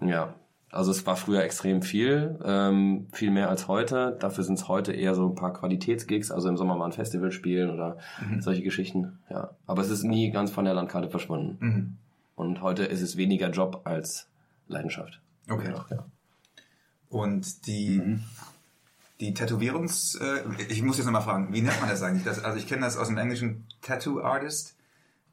Ja. 0.00 0.34
Also 0.70 0.90
es 0.90 1.06
war 1.06 1.16
früher 1.16 1.42
extrem 1.42 1.80
viel, 1.80 2.38
ähm, 2.44 3.06
viel 3.12 3.30
mehr 3.30 3.48
als 3.48 3.68
heute. 3.68 4.16
Dafür 4.20 4.44
sind 4.44 4.58
es 4.58 4.68
heute 4.68 4.92
eher 4.92 5.14
so 5.14 5.26
ein 5.26 5.34
paar 5.34 5.54
Qualitätsgigs, 5.54 6.30
also 6.30 6.48
im 6.48 6.58
Sommer 6.58 6.76
mal 6.76 6.86
ein 6.86 6.92
Festival 6.92 7.32
spielen 7.32 7.70
oder 7.70 7.96
solche 8.40 8.62
Geschichten. 8.62 9.18
Ja. 9.30 9.50
Aber 9.66 9.80
es 9.80 9.88
ist 9.88 10.02
nie 10.02 10.30
ganz 10.30 10.50
von 10.50 10.66
der 10.66 10.74
Landkarte 10.74 11.08
verschwunden. 11.08 11.56
Mhm. 11.60 11.96
Und 12.36 12.60
heute 12.60 12.84
ist 12.84 13.00
es 13.00 13.16
weniger 13.16 13.50
Job 13.50 13.80
als 13.84 14.28
Leidenschaft. 14.66 15.20
Okay. 15.48 15.72
Ja. 15.90 16.04
Und 17.08 17.66
die, 17.66 18.18
die 19.20 19.34
Tätowierungs... 19.34 20.16
Äh, 20.16 20.62
ich 20.68 20.82
muss 20.82 20.96
jetzt 20.96 21.06
nochmal 21.06 21.22
fragen, 21.22 21.52
wie 21.52 21.62
nennt 21.62 21.80
man 21.80 21.88
das 21.90 22.02
eigentlich? 22.02 22.24
Das, 22.24 22.42
also 22.44 22.58
ich 22.58 22.66
kenne 22.66 22.82
das 22.82 22.96
aus 22.96 23.08
dem 23.08 23.18
englischen 23.18 23.66
Tattoo 23.82 24.20
Artist. 24.20 24.74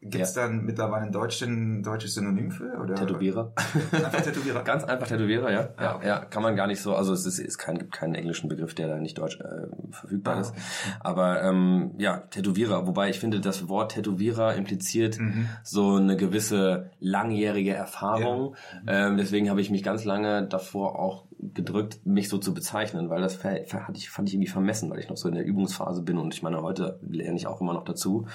Gibt 0.02 0.24
es 0.24 0.36
Ja. 0.36 0.44
dann 0.44 0.66
mittlerweile 0.66 1.06
ein, 1.06 1.12
deutschen, 1.12 1.82
deutsches 1.82 2.14
Synonym 2.14 2.52
für? 2.52 2.78
Oder? 2.80 2.94
Tätowierer. 2.94 3.54
Einfach 3.92 4.22
Tätowierer. 4.22 4.62
Ganz 4.64 4.84
einfach 4.84 5.08
Tätowierer, 5.08 5.52
ja. 5.52 5.70
Ah, 5.78 5.84
Ja, 5.84 5.96
okay. 5.96 6.08
ja, 6.08 6.20
kann 6.26 6.44
man 6.44 6.56
gar 6.56 6.68
nicht 6.68 6.80
so, 6.82 6.96
also 6.96 7.12
es 7.12 7.26
ist, 7.26 7.40
ist 7.40 7.58
kein, 7.58 7.80
gibt 7.80 7.92
keinen 7.92 8.14
englischen 8.14 8.48
Begriff, 8.48 8.76
der 8.76 8.88
da 8.88 8.98
nicht 9.00 9.18
deutsch 9.18 9.40
äh, 9.40 9.66
verfügbar 9.92 10.36
Ah, 10.36 10.42
ist. 10.42 10.52
okay. 10.52 10.60
Aber 11.00 11.42
ähm, 11.44 11.92
ja, 11.98 12.18
Tätowierer, 12.18 12.86
wobei 12.86 13.10
ich 13.10 13.20
finde, 13.20 13.40
das 13.40 13.68
Wort 13.68 13.94
Tätowierer 13.94 14.54
impliziert 14.54 15.18
Mhm. 15.18 15.48
so 15.64 15.96
eine 15.96 16.18
gewisse 16.18 16.92
langjährige 17.00 17.74
Erfahrung. 17.74 18.56
Ähm, 18.86 19.18
deswegen 19.18 19.50
habe 19.50 19.62
ich 19.62 19.72
mich 19.72 19.82
ganz 19.82 20.04
lange 20.06 20.46
davor 20.46 21.00
auch 21.00 21.24
gedrückt, 21.54 22.06
mich 22.06 22.30
so 22.30 22.38
zu 22.38 22.54
bezeichnen, 22.54 23.10
weil 23.10 23.22
das 23.22 23.44
hatte 23.44 23.98
ich, 23.98 24.10
fand 24.10 24.28
ich 24.28 24.34
irgendwie 24.34 24.50
vermessen, 24.50 24.90
weil 24.90 25.00
ich 25.00 25.10
noch 25.10 25.18
so 25.18 25.28
in 25.28 25.36
der 25.36 25.46
Übungsphase 25.46 26.02
bin 26.02 26.18
und 26.18 26.34
ich 26.34 26.44
meine, 26.44 26.62
heute 26.62 27.00
lerne 27.02 27.38
ich 27.38 27.48
auch 27.48 27.62
immer 27.62 27.74
noch 27.74 27.86
dazu. 27.86 28.28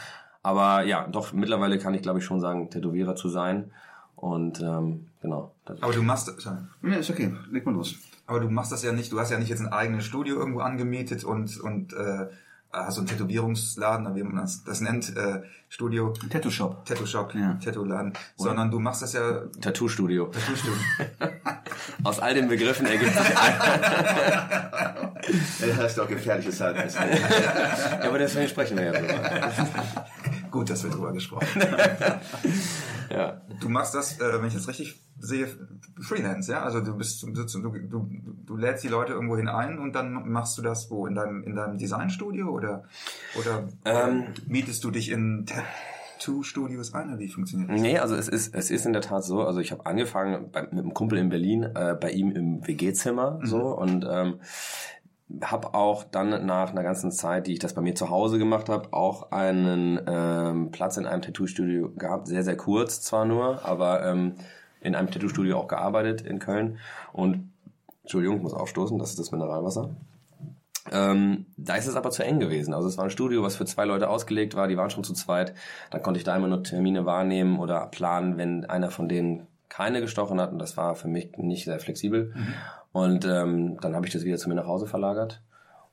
Aber 0.42 0.85
ja, 0.85 1.07
doch, 1.07 1.33
mittlerweile 1.33 1.79
kann 1.79 1.94
ich 1.94 2.03
glaube 2.03 2.20
ich 2.20 2.25
schon 2.25 2.40
sagen, 2.40 2.70
Tätowierer 2.70 3.14
zu 3.14 3.29
sein. 3.29 3.70
Und 4.16 4.61
ähm, 4.61 5.07
genau. 5.23 5.53
Aber 5.64 5.92
du 5.92 6.03
machst... 6.03 6.31
Sorry. 6.40 6.59
Ja, 6.83 6.96
ist 6.96 7.09
okay. 7.09 7.35
Leg 7.51 7.64
mal 7.64 7.75
los. 7.75 7.96
Aber 8.27 8.40
du 8.40 8.51
machst 8.51 8.70
das 8.70 8.83
ja 8.83 8.92
nicht, 8.92 9.11
du 9.12 9.18
hast 9.18 9.31
ja 9.31 9.38
nicht 9.38 9.49
jetzt 9.49 9.61
ein 9.61 9.73
eigenes 9.73 10.05
Studio 10.05 10.37
irgendwo 10.37 10.61
angemietet 10.61 11.25
und, 11.25 11.59
und 11.61 11.94
äh, 11.94 12.29
hast 12.72 12.94
so 12.94 13.00
einen 13.00 13.09
Tätowierungsladen, 13.09 14.14
wie 14.14 14.22
man 14.22 14.37
das, 14.37 14.62
das 14.64 14.80
nennt, 14.80 15.16
äh, 15.16 15.42
Studio, 15.68 16.12
Tattoo 16.30 16.50
Shop. 16.50 16.85
Tattoo-Shop, 16.85 17.35
Ja. 17.35 17.54
Tattoo-Laden, 17.62 18.12
sondern 18.37 18.70
du 18.70 18.78
machst 18.80 19.02
das 19.02 19.12
ja 19.12 19.42
Tattoo-Studio. 19.61 20.26
Tattoo-Studio. 20.26 20.78
Aus 22.04 22.18
all 22.20 22.35
den 22.35 22.48
Begriffen 22.48 22.87
ergibt 22.87 23.12
sich 23.12 23.38
ein. 23.38 23.54
Das 25.61 25.76
heißt 25.76 25.98
doch 25.98 26.09
gefährliches 26.09 26.61
Halbwissen. 26.61 27.02
ja, 27.02 28.09
aber 28.09 28.18
deswegen 28.18 28.48
sprechen 28.48 28.76
wir 28.78 28.85
ja 28.87 28.92
drüber. 28.92 29.52
Gut, 30.50 30.70
dass 30.70 30.83
wir 30.83 30.90
drüber 30.90 31.12
gesprochen 31.12 31.46
Ja. 33.11 33.42
Du 33.61 33.68
machst 33.68 33.94
das, 33.94 34.20
äh, 34.20 34.40
wenn 34.40 34.49
ich 34.49 34.55
das 34.55 34.68
richtig 34.68 35.03
sehe, 35.18 35.49
Freelance, 36.01 36.51
ja? 36.51 36.62
Also 36.62 36.81
du 36.81 36.96
bist, 36.96 37.23
du, 37.23 37.31
du, 37.33 38.11
du, 38.46 38.57
lädst 38.57 38.85
die 38.85 38.88
Leute 38.88 39.12
irgendwo 39.12 39.37
hinein 39.37 39.79
und 39.79 39.94
dann 39.94 40.31
machst 40.31 40.57
du 40.57 40.62
das 40.62 40.90
wo? 40.90 41.07
In 41.07 41.14
deinem, 41.14 41.42
in 41.42 41.55
deinem 41.55 41.77
Designstudio 41.77 42.49
oder, 42.49 42.85
oder 43.38 43.68
Ähm. 43.85 44.27
mietest 44.46 44.83
du 44.85 44.90
dich 44.90 45.11
in 45.11 45.46
Tattoo-Studios 45.46 46.94
ein 46.94 47.09
oder 47.09 47.18
wie 47.18 47.29
funktioniert 47.29 47.70
das? 47.70 47.81
Nee, 47.81 47.99
also 47.99 48.14
es 48.14 48.29
ist, 48.29 48.55
es 48.55 48.70
ist 48.70 48.87
in 48.87 48.92
der 48.92 49.03
Tat 49.03 49.25
so, 49.25 49.42
also 49.42 49.61
ich 49.61 49.73
habe 49.73 49.87
angefangen 49.87 50.51
bei, 50.51 50.62
mit 50.62 50.73
einem 50.73 50.94
Kumpel 50.94 51.18
in 51.18 51.29
Berlin, 51.29 51.64
äh, 51.64 51.96
bei 52.01 52.11
ihm 52.11 52.31
im 52.33 52.66
WG-Zimmer 52.66 53.40
so 53.42 53.77
und 53.77 54.07
ähm, 54.09 54.40
habe 55.43 55.75
auch 55.75 56.05
dann 56.05 56.47
nach 56.47 56.71
einer 56.71 56.83
ganzen 56.83 57.12
Zeit, 57.12 57.47
die 57.47 57.53
ich 57.53 57.59
das 57.59 57.75
bei 57.75 57.81
mir 57.81 57.95
zu 57.95 58.11
Hause 58.11 58.38
gemacht 58.38 58.69
habe, 58.69 58.93
auch 58.93 59.31
einen 59.31 60.01
ähm, 60.07 60.71
Platz 60.71 60.97
in 60.97 61.07
einem 61.07 61.23
Tattoo-Studio 61.23 61.93
gehabt. 61.97 62.27
Sehr, 62.27 62.43
sehr 62.43 62.57
kurz 62.57 63.01
zwar 63.01 63.25
nur, 63.25 63.64
aber 63.64 64.05
ähm, 64.05 64.35
in 64.81 64.95
einem 64.95 65.11
Tattoo-Studio 65.11 65.59
auch 65.59 65.69
gearbeitet 65.69 66.23
in 66.23 66.38
Köln. 66.38 66.79
Und 67.12 67.53
Entschuldigung, 68.03 68.38
ich 68.38 68.43
muss 68.43 68.55
aufstoßen, 68.55 68.99
das 68.99 69.11
ist 69.11 69.19
das 69.19 69.31
Mineralwasser. 69.31 69.90
Ähm, 70.90 71.47
da 71.57 71.77
ist 71.77 71.87
es 71.87 71.95
aber 71.95 72.11
zu 72.11 72.25
eng 72.25 72.40
gewesen. 72.40 72.75
Also 72.75 72.88
es 72.88 72.97
war 72.97 73.05
ein 73.05 73.11
Studio, 73.11 73.43
was 73.43 73.57
für 73.57 73.66
zwei 73.66 73.85
Leute 73.85 74.09
ausgelegt 74.09 74.57
war, 74.57 74.66
die 74.66 74.77
waren 74.77 74.90
schon 74.90 75.05
zu 75.05 75.12
zweit. 75.12 75.55
Dann 75.90 76.03
konnte 76.03 76.19
ich 76.19 76.25
da 76.25 76.35
immer 76.35 76.49
nur 76.49 76.62
Termine 76.62 77.07
wahrnehmen 77.07 77.59
oder 77.59 77.87
planen, 77.87 78.38
wenn 78.38 78.64
einer 78.64 78.90
von 78.90 79.09
denen 79.09 79.47
keine 79.69 80.01
gestochen 80.01 80.40
hat. 80.40 80.53
Und 80.53 80.59
das 80.59 80.77
war 80.77 80.97
für 80.97 81.09
mich 81.09 81.37
nicht 81.37 81.64
sehr 81.64 81.79
flexibel. 81.79 82.35
Und 82.92 83.24
ähm, 83.24 83.79
dann 83.81 83.94
habe 83.94 84.07
ich 84.07 84.12
das 84.12 84.24
wieder 84.24 84.37
zu 84.37 84.48
mir 84.48 84.57
nach 84.57 84.66
Hause 84.66 84.87
verlagert. 84.87 85.42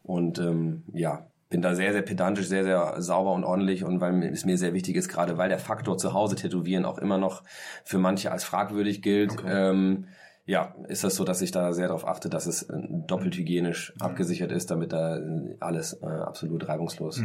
Und 0.04 0.40
ähm, 0.40 0.84
ja, 0.94 1.28
bin 1.50 1.62
da 1.62 1.76
sehr, 1.76 1.94
sehr 1.94 2.02
pedantisch, 2.02 2.48
sehr, 2.48 2.64
sehr 2.64 3.02
sauber 3.02 3.34
und 3.34 3.44
ordentlich. 3.44 3.84
Und 3.84 4.02
weil 4.02 4.24
es 4.24 4.46
mir 4.46 4.58
sehr 4.58 4.74
wichtig 4.74 4.96
ist, 4.96 5.10
gerade 5.10 5.38
weil 5.38 5.50
der 5.50 5.60
Faktor 5.60 5.98
zu 5.98 6.14
Hause 6.14 6.36
tätowieren 6.36 6.86
auch 6.86 6.98
immer 6.98 7.18
noch 7.18 7.44
für 7.84 7.98
manche 7.98 8.32
als 8.32 8.44
fragwürdig 8.44 9.02
gilt, 9.02 9.36
ähm, 9.46 10.08
ja, 10.46 10.76
ist 10.88 11.04
das 11.04 11.16
so, 11.16 11.26
dass 11.26 11.42
ich 11.42 11.52
da 11.52 11.74
sehr 11.74 11.88
darauf 11.88 12.08
achte, 12.08 12.30
dass 12.30 12.46
es 12.48 12.64
äh, 12.64 12.82
doppelt 13.06 13.36
hygienisch 13.36 13.94
abgesichert 14.00 14.52
ist, 14.52 14.72
damit 14.72 14.94
da 14.94 15.18
äh, 15.18 15.58
alles 15.60 15.94
äh, 16.02 16.06
absolut 16.06 16.68
reibungslos 16.68 17.22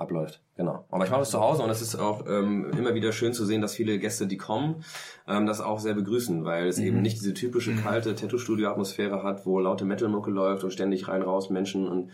abläuft. 0.00 0.40
Genau. 0.56 0.84
Aber 0.90 1.04
ich 1.04 1.10
mache 1.10 1.20
das 1.20 1.30
zu 1.30 1.40
Hause 1.40 1.62
und 1.62 1.70
es 1.70 1.82
ist 1.82 1.96
auch 1.96 2.26
ähm, 2.26 2.70
immer 2.76 2.94
wieder 2.94 3.12
schön 3.12 3.32
zu 3.32 3.44
sehen, 3.44 3.60
dass 3.60 3.74
viele 3.74 3.98
Gäste, 3.98 4.26
die 4.26 4.36
kommen, 4.36 4.84
ähm, 5.28 5.46
das 5.46 5.60
auch 5.60 5.78
sehr 5.78 5.94
begrüßen, 5.94 6.44
weil 6.44 6.68
es 6.68 6.78
eben 6.78 7.02
nicht 7.02 7.20
diese 7.20 7.34
typische 7.34 7.74
kalte 7.74 8.14
Tattoo-Studio-Atmosphäre 8.14 9.22
hat, 9.22 9.46
wo 9.46 9.58
laute 9.60 9.84
Metal-Mucke 9.84 10.30
läuft 10.30 10.64
und 10.64 10.72
ständig 10.72 11.08
rein 11.08 11.22
raus 11.22 11.50
Menschen 11.50 11.86
und 11.88 12.10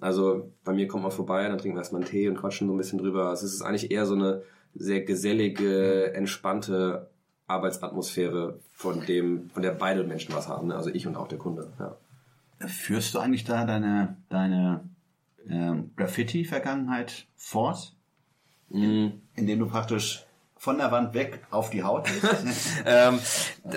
also 0.00 0.52
bei 0.64 0.72
mir 0.72 0.86
kommt 0.86 1.02
man 1.02 1.12
vorbei, 1.12 1.48
dann 1.48 1.58
trinken 1.58 1.76
wir 1.76 1.80
erstmal 1.80 2.02
einen 2.02 2.10
Tee 2.10 2.28
und 2.28 2.36
quatschen 2.36 2.68
so 2.68 2.74
ein 2.74 2.78
bisschen 2.78 2.98
drüber. 2.98 3.28
Also 3.28 3.46
es 3.46 3.54
ist 3.54 3.62
eigentlich 3.62 3.90
eher 3.90 4.06
so 4.06 4.14
eine 4.14 4.42
sehr 4.74 5.02
gesellige, 5.02 6.14
entspannte 6.14 7.10
Arbeitsatmosphäre, 7.46 8.60
von 8.70 9.04
dem, 9.04 9.50
von 9.50 9.62
der 9.62 9.72
beide 9.72 10.04
Menschen 10.04 10.34
was 10.34 10.48
haben, 10.48 10.68
ne? 10.68 10.76
also 10.76 10.90
ich 10.90 11.06
und 11.06 11.16
auch 11.16 11.28
der 11.28 11.38
Kunde. 11.38 11.72
Ja. 11.78 11.96
Führst 12.66 13.14
du 13.14 13.18
eigentlich 13.18 13.44
da 13.44 13.64
deine, 13.64 14.16
deine 14.28 14.88
ähm, 15.48 15.90
Graffiti-Vergangenheit 15.96 17.26
fort? 17.36 17.96
Indem 19.34 19.58
du 19.58 19.66
praktisch 19.66 20.24
von 20.60 20.76
der 20.76 20.92
Wand 20.92 21.14
weg 21.14 21.40
auf 21.50 21.70
die 21.70 21.82
Haut 21.82 22.06
ähm, 22.86 23.18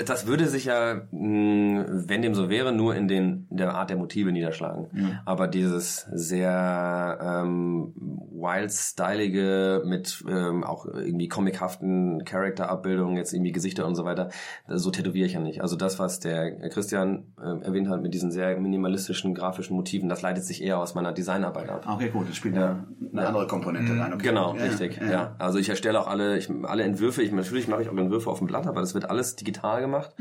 das 0.05 0.27
würde 0.27 0.47
sich 0.47 0.65
ja, 0.65 0.95
mh, 1.11 1.85
wenn 2.07 2.21
dem 2.21 2.35
so 2.35 2.49
wäre, 2.49 2.73
nur 2.73 2.93
in, 2.93 3.07
den, 3.07 3.47
in 3.49 3.55
der 3.55 3.73
Art 3.73 3.89
der 3.89 3.95
Motive 3.95 4.33
niederschlagen. 4.33 5.21
Aber 5.23 5.47
dieses 5.47 6.05
sehr 6.11 7.19
ähm, 7.21 7.93
wild-stylige 7.95 9.83
mit 9.85 10.25
ähm, 10.27 10.65
auch 10.65 10.85
irgendwie 10.85 11.29
comichaften 11.29 12.25
Charakter-Abbildungen, 12.25 13.15
jetzt 13.15 13.33
irgendwie 13.33 13.53
Gesichter 13.53 13.85
und 13.87 13.95
so 13.95 14.03
weiter, 14.03 14.29
so 14.67 14.91
tätowiere 14.91 15.25
ich 15.25 15.33
ja 15.33 15.39
nicht. 15.39 15.61
Also 15.61 15.77
das, 15.77 15.99
was 15.99 16.19
der 16.19 16.67
Christian 16.69 17.33
äh, 17.41 17.63
erwähnt 17.63 17.87
hat 17.87 18.01
mit 18.01 18.13
diesen 18.13 18.29
sehr 18.29 18.59
minimalistischen 18.59 19.33
grafischen 19.33 19.77
Motiven, 19.77 20.09
das 20.09 20.21
leitet 20.21 20.43
sich 20.43 20.61
eher 20.61 20.79
aus 20.79 20.95
meiner 20.95 21.13
Designarbeit 21.13 21.69
ab. 21.69 21.85
okay, 21.87 22.09
gut, 22.09 22.27
das 22.27 22.35
spielt 22.35 22.57
ja. 22.57 22.85
eine 23.13 23.27
andere 23.27 23.47
Komponente 23.47 23.97
rein. 23.97 24.13
Okay. 24.13 24.27
Genau, 24.27 24.53
Ja, 24.55 24.63
richtig. 24.63 24.99
Ja. 25.09 25.35
Also 25.39 25.59
ich 25.59 25.69
erstelle 25.69 25.99
auch 26.01 26.07
alle, 26.07 26.37
ich, 26.37 26.49
alle 26.73 26.83
Entwürfe. 26.83 27.21
Ich 27.21 27.31
natürlich 27.31 27.67
mache 27.67 27.83
ich 27.83 27.89
auch 27.89 27.95
Entwürfe 27.95 28.29
auf 28.29 28.39
dem 28.39 28.47
Blatt, 28.47 28.65
aber 28.65 28.81
das 28.81 28.95
wird 28.95 29.09
alles 29.09 29.35
digital 29.35 29.79
gemacht, 29.79 30.11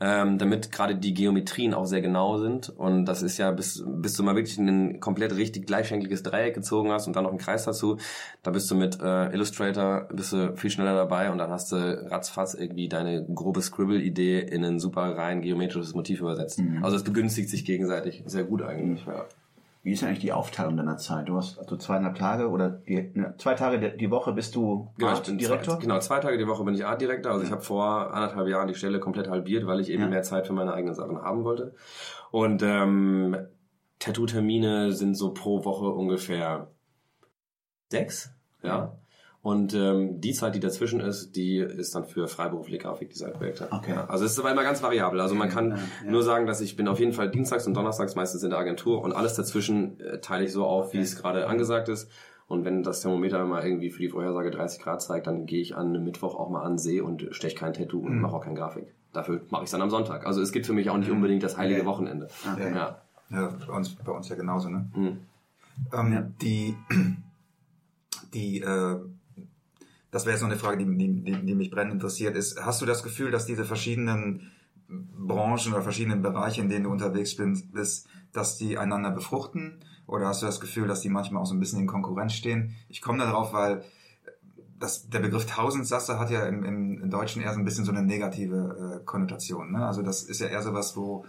ähm, 0.00 0.38
damit 0.38 0.72
gerade 0.72 0.96
die 0.96 1.12
Geometrien 1.12 1.74
auch 1.74 1.84
sehr 1.84 2.00
genau 2.00 2.38
sind. 2.38 2.70
Und 2.70 3.04
das 3.04 3.22
ist 3.22 3.36
ja 3.36 3.50
bis 3.50 3.84
bis 3.86 4.14
du 4.14 4.22
mal 4.22 4.34
wirklich 4.34 4.56
ein 4.58 5.00
komplett 5.00 5.36
richtig 5.36 5.66
gleichschenkliges 5.66 6.22
Dreieck 6.22 6.54
gezogen 6.54 6.90
hast 6.90 7.06
und 7.06 7.14
dann 7.14 7.24
noch 7.24 7.30
einen 7.30 7.38
Kreis 7.38 7.64
dazu, 7.64 7.98
da 8.42 8.50
bist 8.50 8.70
du 8.70 8.74
mit 8.74 8.98
äh, 9.00 9.32
Illustrator 9.34 10.08
bist 10.12 10.32
du 10.32 10.56
viel 10.56 10.70
schneller 10.70 10.94
dabei 10.94 11.30
und 11.30 11.38
dann 11.38 11.50
hast 11.50 11.72
du 11.72 11.76
ratzfatz 12.10 12.54
irgendwie 12.54 12.88
deine 12.88 13.24
grobe 13.24 13.60
Scribble-Idee 13.60 14.40
in 14.40 14.64
ein 14.64 14.78
super 14.80 15.16
rein 15.16 15.42
geometrisches 15.42 15.94
Motiv 15.94 16.20
übersetzt. 16.20 16.60
Also 16.82 16.96
es 16.96 17.04
begünstigt 17.04 17.50
sich 17.50 17.64
gegenseitig 17.66 18.22
sehr 18.26 18.44
gut 18.44 18.62
eigentlich. 18.62 19.04
Ja. 19.06 19.26
Wie 19.88 19.92
ist 19.94 20.04
eigentlich 20.04 20.18
die 20.18 20.34
Aufteilung 20.34 20.76
deiner 20.76 20.98
Zeit? 20.98 21.30
Du 21.30 21.36
hast 21.38 21.58
also 21.58 21.74
zweieinhalb 21.78 22.14
Tage 22.18 22.50
oder 22.50 22.68
die, 22.68 23.10
ne, 23.14 23.32
zwei 23.38 23.54
Tage 23.54 23.96
die 23.96 24.10
Woche 24.10 24.34
bist 24.34 24.54
du 24.54 24.92
Genau, 24.98 25.12
ich 25.12 25.16
Art 25.16 25.26
bin 25.26 25.38
Direktor? 25.38 25.76
Zwei, 25.76 25.80
genau, 25.80 25.98
zwei 26.00 26.20
Tage 26.20 26.36
die 26.36 26.46
Woche 26.46 26.62
bin 26.62 26.74
ich 26.74 26.84
Art 26.84 27.00
Director. 27.00 27.32
Also 27.32 27.42
ich 27.46 27.50
habe 27.50 27.62
vor 27.62 28.12
anderthalb 28.12 28.48
Jahren 28.48 28.68
die 28.68 28.74
Stelle 28.74 29.00
komplett 29.00 29.30
halbiert, 29.30 29.66
weil 29.66 29.80
ich 29.80 29.88
eben 29.88 30.02
Ja. 30.02 30.08
mehr 30.10 30.22
Zeit 30.22 30.46
für 30.46 30.52
meine 30.52 30.74
eigenen 30.74 30.94
Sachen 30.94 31.16
haben 31.22 31.44
wollte. 31.44 31.74
Und 32.30 32.62
ähm, 32.62 33.34
Tattoo-Termine 33.98 34.92
sind 34.92 35.14
so 35.14 35.32
pro 35.32 35.64
Woche 35.64 35.86
ungefähr 35.86 36.70
sechs, 37.88 38.30
ja. 38.62 38.94
Und 39.40 39.72
ähm, 39.72 40.20
die 40.20 40.32
Zeit, 40.32 40.54
die 40.56 40.60
dazwischen 40.60 41.00
ist, 41.00 41.36
die 41.36 41.58
ist 41.58 41.94
dann 41.94 42.04
für 42.04 42.26
freiberufliche 42.26 42.78
Grafikdesignprojekte. 42.78 43.68
Okay. 43.70 43.92
Ja, 43.92 44.06
also 44.08 44.24
es 44.24 44.32
ist 44.32 44.38
aber 44.40 44.50
immer 44.50 44.64
ganz 44.64 44.82
variabel. 44.82 45.20
Also 45.20 45.34
man 45.36 45.48
kann 45.48 45.78
nur 46.04 46.22
sagen, 46.22 46.46
dass 46.46 46.60
ich 46.60 46.76
bin 46.76 46.88
auf 46.88 46.98
jeden 46.98 47.12
Fall 47.12 47.30
dienstags 47.30 47.66
und 47.66 47.74
donnerstags 47.74 48.16
meistens 48.16 48.42
in 48.42 48.50
der 48.50 48.58
Agentur 48.58 49.00
und 49.00 49.12
alles 49.12 49.34
dazwischen 49.34 50.00
äh, 50.00 50.20
teile 50.20 50.44
ich 50.44 50.52
so 50.52 50.66
auf, 50.66 50.92
wie 50.92 50.98
es 50.98 51.16
gerade 51.16 51.46
angesagt 51.46 51.88
ist. 51.88 52.10
Und 52.48 52.64
wenn 52.64 52.82
das 52.82 53.02
Thermometer 53.02 53.44
mal 53.44 53.62
irgendwie 53.62 53.90
für 53.90 54.00
die 54.02 54.08
Vorhersage 54.08 54.50
30 54.50 54.82
Grad 54.82 55.02
zeigt, 55.02 55.26
dann 55.26 55.46
gehe 55.46 55.60
ich 55.60 55.76
an 55.76 55.88
einem 55.88 56.04
Mittwoch 56.04 56.34
auch 56.34 56.48
mal 56.50 56.62
an 56.62 56.72
den 56.72 56.78
See 56.78 57.00
und 57.00 57.28
stech 57.30 57.54
kein 57.54 57.74
Tattoo 57.74 58.00
und 58.00 58.20
mache 58.20 58.34
auch 58.34 58.42
keine 58.42 58.56
Grafik. 58.56 58.94
Dafür 59.12 59.42
mache 59.50 59.62
ich 59.62 59.66
es 59.66 59.70
dann 59.72 59.82
am 59.82 59.90
Sonntag. 59.90 60.26
Also 60.26 60.40
es 60.42 60.50
gibt 60.50 60.66
für 60.66 60.72
mich 60.72 60.90
auch 60.90 60.96
nicht 60.96 61.10
unbedingt 61.10 61.42
das 61.42 61.56
heilige 61.56 61.84
Wochenende. 61.84 62.28
Okay. 62.54 62.74
Ja. 62.74 63.02
Ja, 63.30 63.54
bei 63.66 63.72
uns, 63.74 63.94
bei 63.94 64.12
uns 64.12 64.28
ja 64.30 64.36
genauso, 64.36 64.70
ne? 64.70 64.90
Mhm. 64.94 65.18
Ähm, 65.92 66.34
Die, 66.40 66.74
die, 68.34 68.60
äh, 68.62 68.96
das 70.10 70.24
wäre 70.24 70.34
jetzt 70.34 70.42
noch 70.42 70.50
eine 70.50 70.58
Frage, 70.58 70.84
die, 70.84 70.96
die, 70.96 71.32
die, 71.44 71.54
mich 71.54 71.70
brennend 71.70 71.94
interessiert, 71.94 72.36
ist, 72.36 72.60
hast 72.64 72.80
du 72.80 72.86
das 72.86 73.02
Gefühl, 73.02 73.30
dass 73.30 73.46
diese 73.46 73.64
verschiedenen 73.64 74.50
Branchen 74.88 75.72
oder 75.72 75.82
verschiedenen 75.82 76.22
Bereiche, 76.22 76.62
in 76.62 76.68
denen 76.68 76.84
du 76.84 76.90
unterwegs 76.90 77.36
bist, 77.36 78.08
dass 78.32 78.56
die 78.56 78.78
einander 78.78 79.10
befruchten? 79.10 79.80
Oder 80.06 80.28
hast 80.28 80.40
du 80.40 80.46
das 80.46 80.60
Gefühl, 80.60 80.88
dass 80.88 81.02
die 81.02 81.10
manchmal 81.10 81.42
auch 81.42 81.46
so 81.46 81.54
ein 81.54 81.60
bisschen 81.60 81.80
in 81.80 81.86
Konkurrenz 81.86 82.32
stehen? 82.32 82.74
Ich 82.88 83.02
komme 83.02 83.18
darauf, 83.18 83.52
weil 83.52 83.84
das, 84.78 85.10
der 85.10 85.18
Begriff 85.18 85.44
Tausendsasse 85.44 86.18
hat 86.18 86.30
ja 86.30 86.46
im, 86.46 86.64
im, 86.64 87.02
im 87.02 87.10
Deutschen 87.10 87.42
eher 87.42 87.52
so 87.52 87.58
ein 87.58 87.64
bisschen 87.64 87.84
so 87.84 87.92
eine 87.92 88.02
negative 88.02 89.00
äh, 89.00 89.04
Konnotation. 89.04 89.72
Ne? 89.72 89.86
Also 89.86 90.02
das 90.02 90.22
ist 90.22 90.40
ja 90.40 90.46
eher 90.46 90.62
so 90.62 90.72
was, 90.72 90.96
wo, 90.96 91.26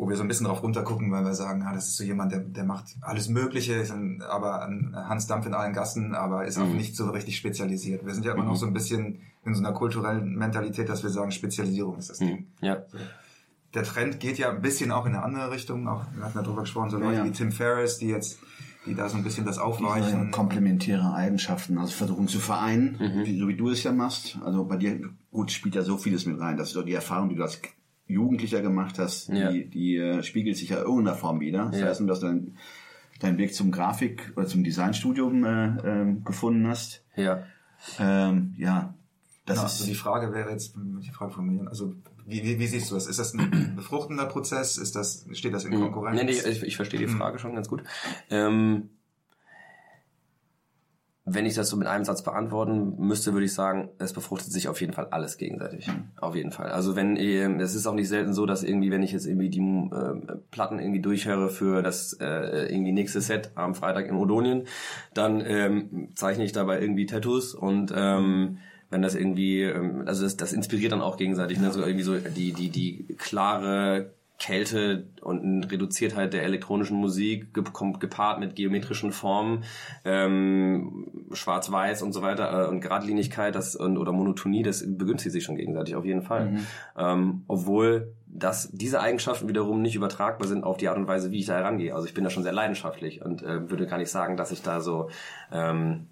wo 0.00 0.08
wir 0.08 0.16
so 0.16 0.22
ein 0.22 0.28
bisschen 0.28 0.46
drauf 0.46 0.62
runtergucken, 0.62 1.12
weil 1.12 1.24
wir 1.24 1.34
sagen, 1.34 1.62
ah, 1.66 1.74
das 1.74 1.88
ist 1.88 1.96
so 1.98 2.04
jemand, 2.04 2.32
der, 2.32 2.40
der 2.40 2.64
macht 2.64 2.96
alles 3.02 3.28
Mögliche, 3.28 3.74
ist 3.74 3.90
ein, 3.92 4.22
aber 4.22 4.62
ein 4.66 4.94
Hans 4.96 5.26
Dampf 5.26 5.44
in 5.46 5.52
allen 5.52 5.74
Gassen, 5.74 6.14
aber 6.14 6.46
ist 6.46 6.56
auch 6.58 6.66
nicht 6.66 6.96
so 6.96 7.10
richtig 7.10 7.36
spezialisiert. 7.36 8.06
Wir 8.06 8.14
sind 8.14 8.24
ja 8.24 8.32
immer 8.32 8.44
noch 8.44 8.56
so 8.56 8.64
ein 8.66 8.72
bisschen 8.72 9.20
in 9.44 9.54
so 9.54 9.62
einer 9.62 9.72
kulturellen 9.74 10.34
Mentalität, 10.36 10.88
dass 10.88 11.02
wir 11.02 11.10
sagen, 11.10 11.32
Spezialisierung 11.32 11.98
ist 11.98 12.08
das 12.10 12.18
Ding. 12.18 12.46
ja. 12.62 12.78
Der 13.74 13.84
Trend 13.84 14.18
geht 14.18 14.36
ja 14.38 14.50
ein 14.50 14.62
bisschen 14.62 14.90
auch 14.90 15.06
in 15.06 15.14
eine 15.14 15.22
andere 15.22 15.52
Richtung. 15.52 15.86
Auch, 15.86 16.02
wir 16.16 16.24
hatten 16.24 16.36
ja 16.36 16.42
drüber 16.42 16.62
gesprochen, 16.62 16.90
so 16.90 16.98
Leute 16.98 17.18
ja. 17.18 17.24
wie 17.24 17.30
Tim 17.30 17.52
Ferriss, 17.52 17.98
die 17.98 18.08
jetzt, 18.08 18.38
die 18.84 18.96
da 18.96 19.08
so 19.08 19.16
ein 19.16 19.22
bisschen 19.22 19.44
das 19.46 19.56
Diese 19.56 19.64
aufweichen. 19.64 20.32
komplementäre 20.32 21.14
Eigenschaften, 21.14 21.78
also 21.78 21.92
versuchen 21.92 22.26
zu 22.26 22.40
vereinen, 22.40 22.96
Mhm. 22.98 23.26
wie, 23.26 23.38
so 23.38 23.46
wie 23.46 23.54
du 23.56 23.68
es 23.70 23.82
ja 23.84 23.92
machst. 23.92 24.38
Also 24.44 24.64
bei 24.64 24.76
dir, 24.76 24.98
gut, 25.30 25.52
spielt 25.52 25.76
ja 25.76 25.82
so 25.82 25.98
vieles 25.98 26.26
mit 26.26 26.40
rein. 26.40 26.56
Das 26.56 26.68
ist 26.70 26.76
doch 26.76 26.84
die 26.84 26.94
Erfahrung, 26.94 27.28
die 27.28 27.36
du 27.36 27.42
als 27.44 27.60
Jugendlicher 28.12 28.60
gemacht 28.62 28.98
hast, 28.98 29.28
Ja. 29.28 29.50
die, 29.52 29.66
die 29.68 29.96
äh, 29.96 30.22
spiegelt 30.22 30.56
sich 30.56 30.70
ja 30.70 30.78
in 30.78 30.84
irgendeiner 30.84 31.16
Form 31.16 31.40
wieder. 31.40 31.66
Das 31.70 31.80
Ja. 31.80 31.86
heißt, 31.86 32.00
dass 32.06 32.20
du 32.20 32.26
deinen 32.26 32.56
deinen 33.20 33.36
Weg 33.36 33.54
zum 33.54 33.70
Grafik- 33.70 34.32
oder 34.34 34.46
zum 34.46 34.64
Designstudium 34.64 35.44
äh, 35.44 35.66
ähm, 35.84 36.24
gefunden 36.24 36.66
hast. 36.66 37.04
Ja. 37.16 37.42
Ähm, 37.98 38.54
ja, 38.56 38.94
das 39.44 39.58
Ja, 39.58 39.64
ist 39.66 39.72
also 39.72 39.84
die 39.86 39.94
Frage 39.94 40.32
wäre 40.32 40.50
jetzt, 40.50 40.74
die 40.76 41.10
Frage 41.10 41.32
formulieren, 41.32 41.68
also 41.68 41.94
wie, 42.26 42.42
wie, 42.44 42.58
wie 42.58 42.66
siehst 42.66 42.90
du 42.90 42.94
das? 42.94 43.06
Ist 43.06 43.18
das 43.18 43.34
ein 43.34 43.72
befruchtender 43.76 44.24
Prozess? 44.26 44.78
Ist 44.78 44.96
das, 44.96 45.26
steht 45.32 45.52
das 45.52 45.64
in 45.66 45.74
Konkurrenz? 45.74 46.16
Nee, 46.18 46.24
nee, 46.24 46.32
ich, 46.50 46.62
ich 46.62 46.76
verstehe 46.76 47.00
die 47.00 47.08
Frage 47.08 47.38
schon 47.38 47.54
ganz 47.54 47.68
gut. 47.68 47.82
Ähm, 48.30 48.88
wenn 51.34 51.46
ich 51.46 51.54
das 51.54 51.68
so 51.68 51.76
mit 51.76 51.86
einem 51.86 52.04
Satz 52.04 52.22
beantworten 52.22 52.94
müsste, 52.98 53.32
würde 53.32 53.46
ich 53.46 53.54
sagen, 53.54 53.90
es 53.98 54.12
befruchtet 54.12 54.52
sich 54.52 54.68
auf 54.68 54.80
jeden 54.80 54.92
Fall 54.92 55.08
alles 55.10 55.38
gegenseitig. 55.38 55.88
Auf 56.20 56.34
jeden 56.34 56.50
Fall. 56.50 56.70
Also 56.70 56.96
wenn, 56.96 57.16
ähm, 57.16 57.60
es 57.60 57.74
ist 57.74 57.86
auch 57.86 57.94
nicht 57.94 58.08
selten 58.08 58.34
so, 58.34 58.46
dass 58.46 58.62
irgendwie, 58.62 58.90
wenn 58.90 59.02
ich 59.02 59.12
jetzt 59.12 59.26
irgendwie 59.26 59.50
die 59.50 59.60
äh, 59.60 60.36
Platten 60.50 60.78
irgendwie 60.78 61.00
durchhöre 61.00 61.48
für 61.48 61.82
das 61.82 62.14
äh, 62.20 62.72
irgendwie 62.72 62.92
nächste 62.92 63.20
Set 63.20 63.52
am 63.54 63.74
Freitag 63.74 64.06
in 64.08 64.16
Odonien, 64.16 64.64
dann 65.14 65.42
ähm, 65.44 66.08
zeichne 66.14 66.44
ich 66.44 66.52
dabei 66.52 66.80
irgendwie 66.80 67.06
Tattoos 67.06 67.54
und 67.54 67.92
ähm, 67.94 68.58
wenn 68.90 69.02
das 69.02 69.14
irgendwie, 69.14 69.62
ähm, 69.62 70.02
also 70.06 70.24
das, 70.24 70.36
das 70.36 70.52
inspiriert 70.52 70.92
dann 70.92 71.00
auch 71.00 71.16
gegenseitig, 71.16 71.60
ne? 71.60 71.70
so 71.70 71.80
irgendwie 71.80 72.02
so 72.02 72.16
die, 72.18 72.52
die, 72.52 72.70
die 72.70 73.06
klare 73.18 74.12
Kälte 74.40 75.06
und 75.20 75.70
Reduziertheit 75.70 76.32
der 76.32 76.42
elektronischen 76.42 76.96
Musik 76.96 77.52
kommt 77.72 78.00
gepaart 78.00 78.40
mit 78.40 78.56
geometrischen 78.56 79.12
Formen, 79.12 79.64
ähm, 80.04 81.28
Schwarz-Weiß 81.32 82.02
und 82.02 82.12
so 82.12 82.22
weiter 82.22 82.64
äh, 82.64 82.68
und 82.68 82.80
Geradlinigkeit 82.80 83.54
das 83.54 83.76
und 83.76 83.98
oder 83.98 84.12
Monotonie, 84.12 84.62
das 84.62 84.82
begünstigt 84.84 85.32
sich 85.32 85.44
schon 85.44 85.56
gegenseitig 85.56 85.94
auf 85.94 86.04
jeden 86.04 86.22
Fall. 86.22 86.58
Ähm, 86.96 87.44
obwohl 87.46 88.14
dass 88.32 88.70
diese 88.72 89.00
Eigenschaften 89.00 89.48
wiederum 89.48 89.82
nicht 89.82 89.96
übertragbar 89.96 90.46
sind 90.46 90.62
auf 90.62 90.76
die 90.76 90.88
Art 90.88 90.96
und 90.96 91.08
Weise, 91.08 91.32
wie 91.32 91.40
ich 91.40 91.46
da 91.46 91.54
herangehe. 91.54 91.94
Also 91.94 92.06
ich 92.06 92.14
bin 92.14 92.22
da 92.24 92.30
schon 92.30 92.44
sehr 92.44 92.52
leidenschaftlich 92.52 93.22
und 93.24 93.42
äh, 93.42 93.68
würde 93.68 93.86
gar 93.86 93.98
nicht 93.98 94.10
sagen, 94.10 94.36
dass 94.36 94.52
ich 94.52 94.62
da 94.62 94.80
so 94.80 95.10
ähm, 95.52 96.06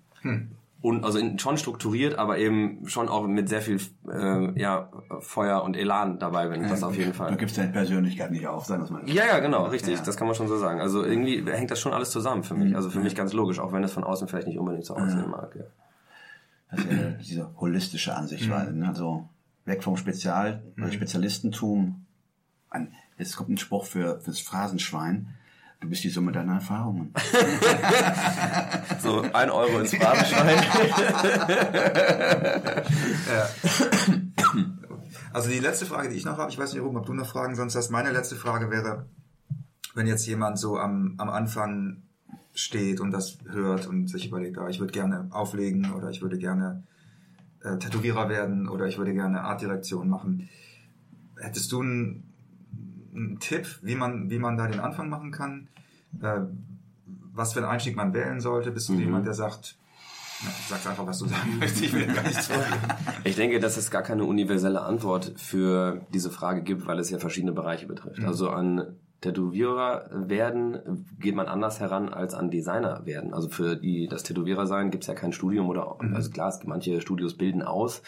und 0.80 1.04
also 1.04 1.18
in, 1.18 1.38
schon 1.38 1.58
strukturiert, 1.58 2.18
aber 2.18 2.38
eben 2.38 2.86
schon 2.88 3.08
auch 3.08 3.26
mit 3.26 3.48
sehr 3.48 3.62
viel 3.62 3.80
äh, 4.10 4.60
ja, 4.60 4.90
Feuer 5.20 5.62
und 5.64 5.76
Elan 5.76 6.18
dabei 6.20 6.48
bin. 6.48 6.62
Das 6.62 6.84
auf 6.84 6.96
jeden 6.96 7.10
Du 7.10 7.16
Fall. 7.16 7.36
gibst 7.36 7.58
deine 7.58 7.72
Persönlichkeit 7.72 8.30
nicht 8.30 8.46
auf, 8.46 8.64
sagen 8.64 8.84
wir 8.84 8.92
mal. 8.92 9.08
Ja, 9.08 9.26
ja, 9.26 9.40
genau, 9.40 9.64
richtig. 9.66 9.98
Ja. 9.98 10.04
Das 10.04 10.16
kann 10.16 10.28
man 10.28 10.36
schon 10.36 10.46
so 10.46 10.56
sagen. 10.56 10.80
Also 10.80 11.04
irgendwie 11.04 11.44
hängt 11.50 11.70
das 11.70 11.80
schon 11.80 11.92
alles 11.92 12.10
zusammen 12.10 12.44
für 12.44 12.54
mich. 12.54 12.76
Also 12.76 12.90
für 12.90 13.00
mich 13.00 13.16
ganz 13.16 13.32
logisch, 13.32 13.58
auch 13.58 13.72
wenn 13.72 13.82
es 13.82 13.92
von 13.92 14.04
außen 14.04 14.28
vielleicht 14.28 14.46
nicht 14.46 14.58
unbedingt 14.58 14.84
so 14.84 14.94
aussehen 14.94 15.28
mag. 15.28 15.54
Ja. 15.56 15.64
Das 16.70 16.80
ist 16.84 16.92
ja 16.92 17.10
diese 17.20 17.60
holistische 17.60 18.14
Ansichtweise, 18.14 18.72
ne? 18.72 18.88
Also 18.88 19.28
weg 19.64 19.82
vom 19.82 19.96
Spezial, 19.96 20.62
Spezialistentum. 20.90 22.06
Ein, 22.70 22.92
jetzt 23.18 23.36
kommt 23.36 23.48
ein 23.50 23.58
Spruch 23.58 23.84
für 23.84 24.20
fürs 24.20 24.38
Phrasenschwein. 24.40 25.34
Du 25.80 25.88
bist 25.88 26.04
die 26.04 26.10
Summe 26.10 26.32
deiner 26.32 26.54
Erfahrungen. 26.54 27.12
So 29.00 29.20
ein 29.20 29.50
Euro 29.50 29.78
ins 29.78 29.94
Phrasenschwein. 29.94 30.58
Also 35.32 35.50
die 35.50 35.58
letzte 35.58 35.86
Frage, 35.86 36.08
die 36.08 36.16
ich 36.16 36.24
noch 36.24 36.38
habe, 36.38 36.50
ich 36.50 36.58
weiß 36.58 36.72
nicht, 36.72 36.82
Ruben, 36.82 36.96
ob 36.96 37.06
du 37.06 37.12
noch 37.12 37.28
Fragen 37.28 37.54
sonst 37.54 37.76
hast. 37.76 37.90
Meine 37.90 38.10
letzte 38.10 38.34
Frage 38.34 38.70
wäre, 38.70 39.06
wenn 39.94 40.06
jetzt 40.06 40.26
jemand 40.26 40.58
so 40.58 40.78
am, 40.78 41.14
am 41.18 41.28
Anfang 41.28 42.02
steht 42.54 43.00
und 43.00 43.12
das 43.12 43.38
hört 43.48 43.86
und 43.86 44.08
sich 44.08 44.26
überlegt, 44.26 44.58
ah, 44.58 44.68
ich 44.68 44.80
würde 44.80 44.92
gerne 44.92 45.28
auflegen 45.30 45.92
oder 45.92 46.10
ich 46.10 46.22
würde 46.22 46.38
gerne 46.38 46.82
äh, 47.62 47.76
Tätowierer 47.78 48.28
werden 48.28 48.68
oder 48.68 48.86
ich 48.86 48.98
würde 48.98 49.12
gerne 49.12 49.42
Artdirektion 49.42 50.08
machen. 50.08 50.48
Hättest 51.36 51.70
du 51.72 51.82
einen, 51.82 52.32
einen 53.18 53.38
Tipp, 53.40 53.66
wie 53.82 53.94
man, 53.94 54.30
wie 54.30 54.38
man 54.38 54.56
da 54.56 54.66
den 54.66 54.80
Anfang 54.80 55.08
machen 55.08 55.30
kann? 55.30 55.68
Äh, 56.22 56.40
was 57.32 57.52
für 57.52 57.60
einen 57.60 57.68
Einstieg 57.68 57.96
man 57.96 58.14
wählen 58.14 58.40
sollte? 58.40 58.70
Bist 58.70 58.88
du 58.88 58.94
jemand, 58.94 59.26
der 59.26 59.34
sagt, 59.34 59.76
na, 60.42 60.50
sag's 60.68 60.86
einfach, 60.86 61.06
was 61.06 61.18
du 61.18 61.26
sagen 61.26 61.58
möchtest, 61.58 61.84
ich 61.84 61.92
will 61.92 62.06
gar 62.06 62.22
nichts. 62.22 62.50
Ich 63.24 63.36
denke, 63.36 63.60
dass 63.60 63.76
es 63.76 63.90
gar 63.90 64.02
keine 64.02 64.24
universelle 64.24 64.82
Antwort 64.82 65.32
für 65.36 66.00
diese 66.14 66.30
Frage 66.30 66.62
gibt, 66.62 66.86
weil 66.86 66.98
es 66.98 67.10
ja 67.10 67.18
verschiedene 67.18 67.52
Bereiche 67.52 67.86
betrifft. 67.86 68.24
Also 68.24 68.50
an 68.50 68.96
Tätowierer 69.20 70.08
werden 70.12 71.06
geht 71.18 71.34
man 71.34 71.46
anders 71.46 71.80
heran 71.80 72.08
als 72.08 72.34
an 72.34 72.50
Designer 72.50 73.04
werden. 73.04 73.34
Also 73.34 73.48
für 73.48 73.74
die 73.74 74.06
das 74.06 74.22
Tätowierer 74.22 74.66
sein 74.66 74.90
gibt 74.90 75.02
es 75.04 75.08
ja 75.08 75.14
kein 75.14 75.32
Studium 75.32 75.68
oder 75.68 75.96
also 76.14 76.30
klar, 76.30 76.48
es 76.48 76.60
gibt 76.60 76.68
manche 76.68 77.00
Studios 77.00 77.34
bilden 77.36 77.62
aus, 77.62 78.02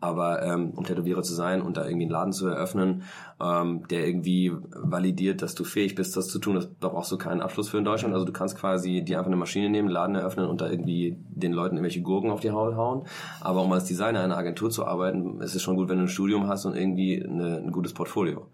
aber 0.00 0.42
ähm, 0.42 0.70
um 0.70 0.84
Tätowierer 0.84 1.22
zu 1.22 1.34
sein 1.34 1.62
und 1.62 1.76
da 1.76 1.84
irgendwie 1.84 2.04
einen 2.04 2.12
Laden 2.12 2.32
zu 2.32 2.46
eröffnen, 2.46 3.02
ähm, 3.40 3.86
der 3.88 4.06
irgendwie 4.06 4.52
validiert, 4.70 5.42
dass 5.42 5.54
du 5.54 5.64
fähig 5.64 5.94
bist, 5.94 6.16
das 6.16 6.28
zu 6.28 6.38
tun, 6.38 6.54
das, 6.54 6.68
da 6.80 6.88
brauchst 6.88 7.10
du 7.12 7.18
keinen 7.18 7.40
Abschluss 7.40 7.68
für 7.68 7.78
in 7.78 7.84
Deutschland. 7.84 8.14
Also 8.14 8.26
du 8.26 8.32
kannst 8.32 8.56
quasi 8.56 9.02
dir 9.02 9.18
einfach 9.18 9.28
eine 9.28 9.36
Maschine 9.36 9.70
nehmen, 9.70 9.88
einen 9.88 9.94
Laden 9.94 10.16
eröffnen 10.16 10.46
und 10.46 10.60
da 10.60 10.68
irgendwie 10.68 11.16
den 11.18 11.52
Leuten 11.52 11.76
irgendwelche 11.76 12.02
Gurken 12.02 12.30
auf 12.30 12.40
die 12.40 12.50
Haut 12.50 12.76
hauen. 12.76 13.06
Aber 13.40 13.62
um 13.62 13.72
als 13.72 13.84
Designer 13.84 14.20
in 14.20 14.30
einer 14.30 14.36
Agentur 14.36 14.70
zu 14.70 14.86
arbeiten, 14.86 15.40
ist 15.40 15.54
es 15.54 15.62
schon 15.62 15.76
gut, 15.76 15.88
wenn 15.88 15.98
du 15.98 16.04
ein 16.04 16.08
Studium 16.08 16.46
hast 16.46 16.66
und 16.66 16.76
irgendwie 16.76 17.24
eine, 17.24 17.58
ein 17.58 17.72
gutes 17.72 17.94
Portfolio. 17.94 18.48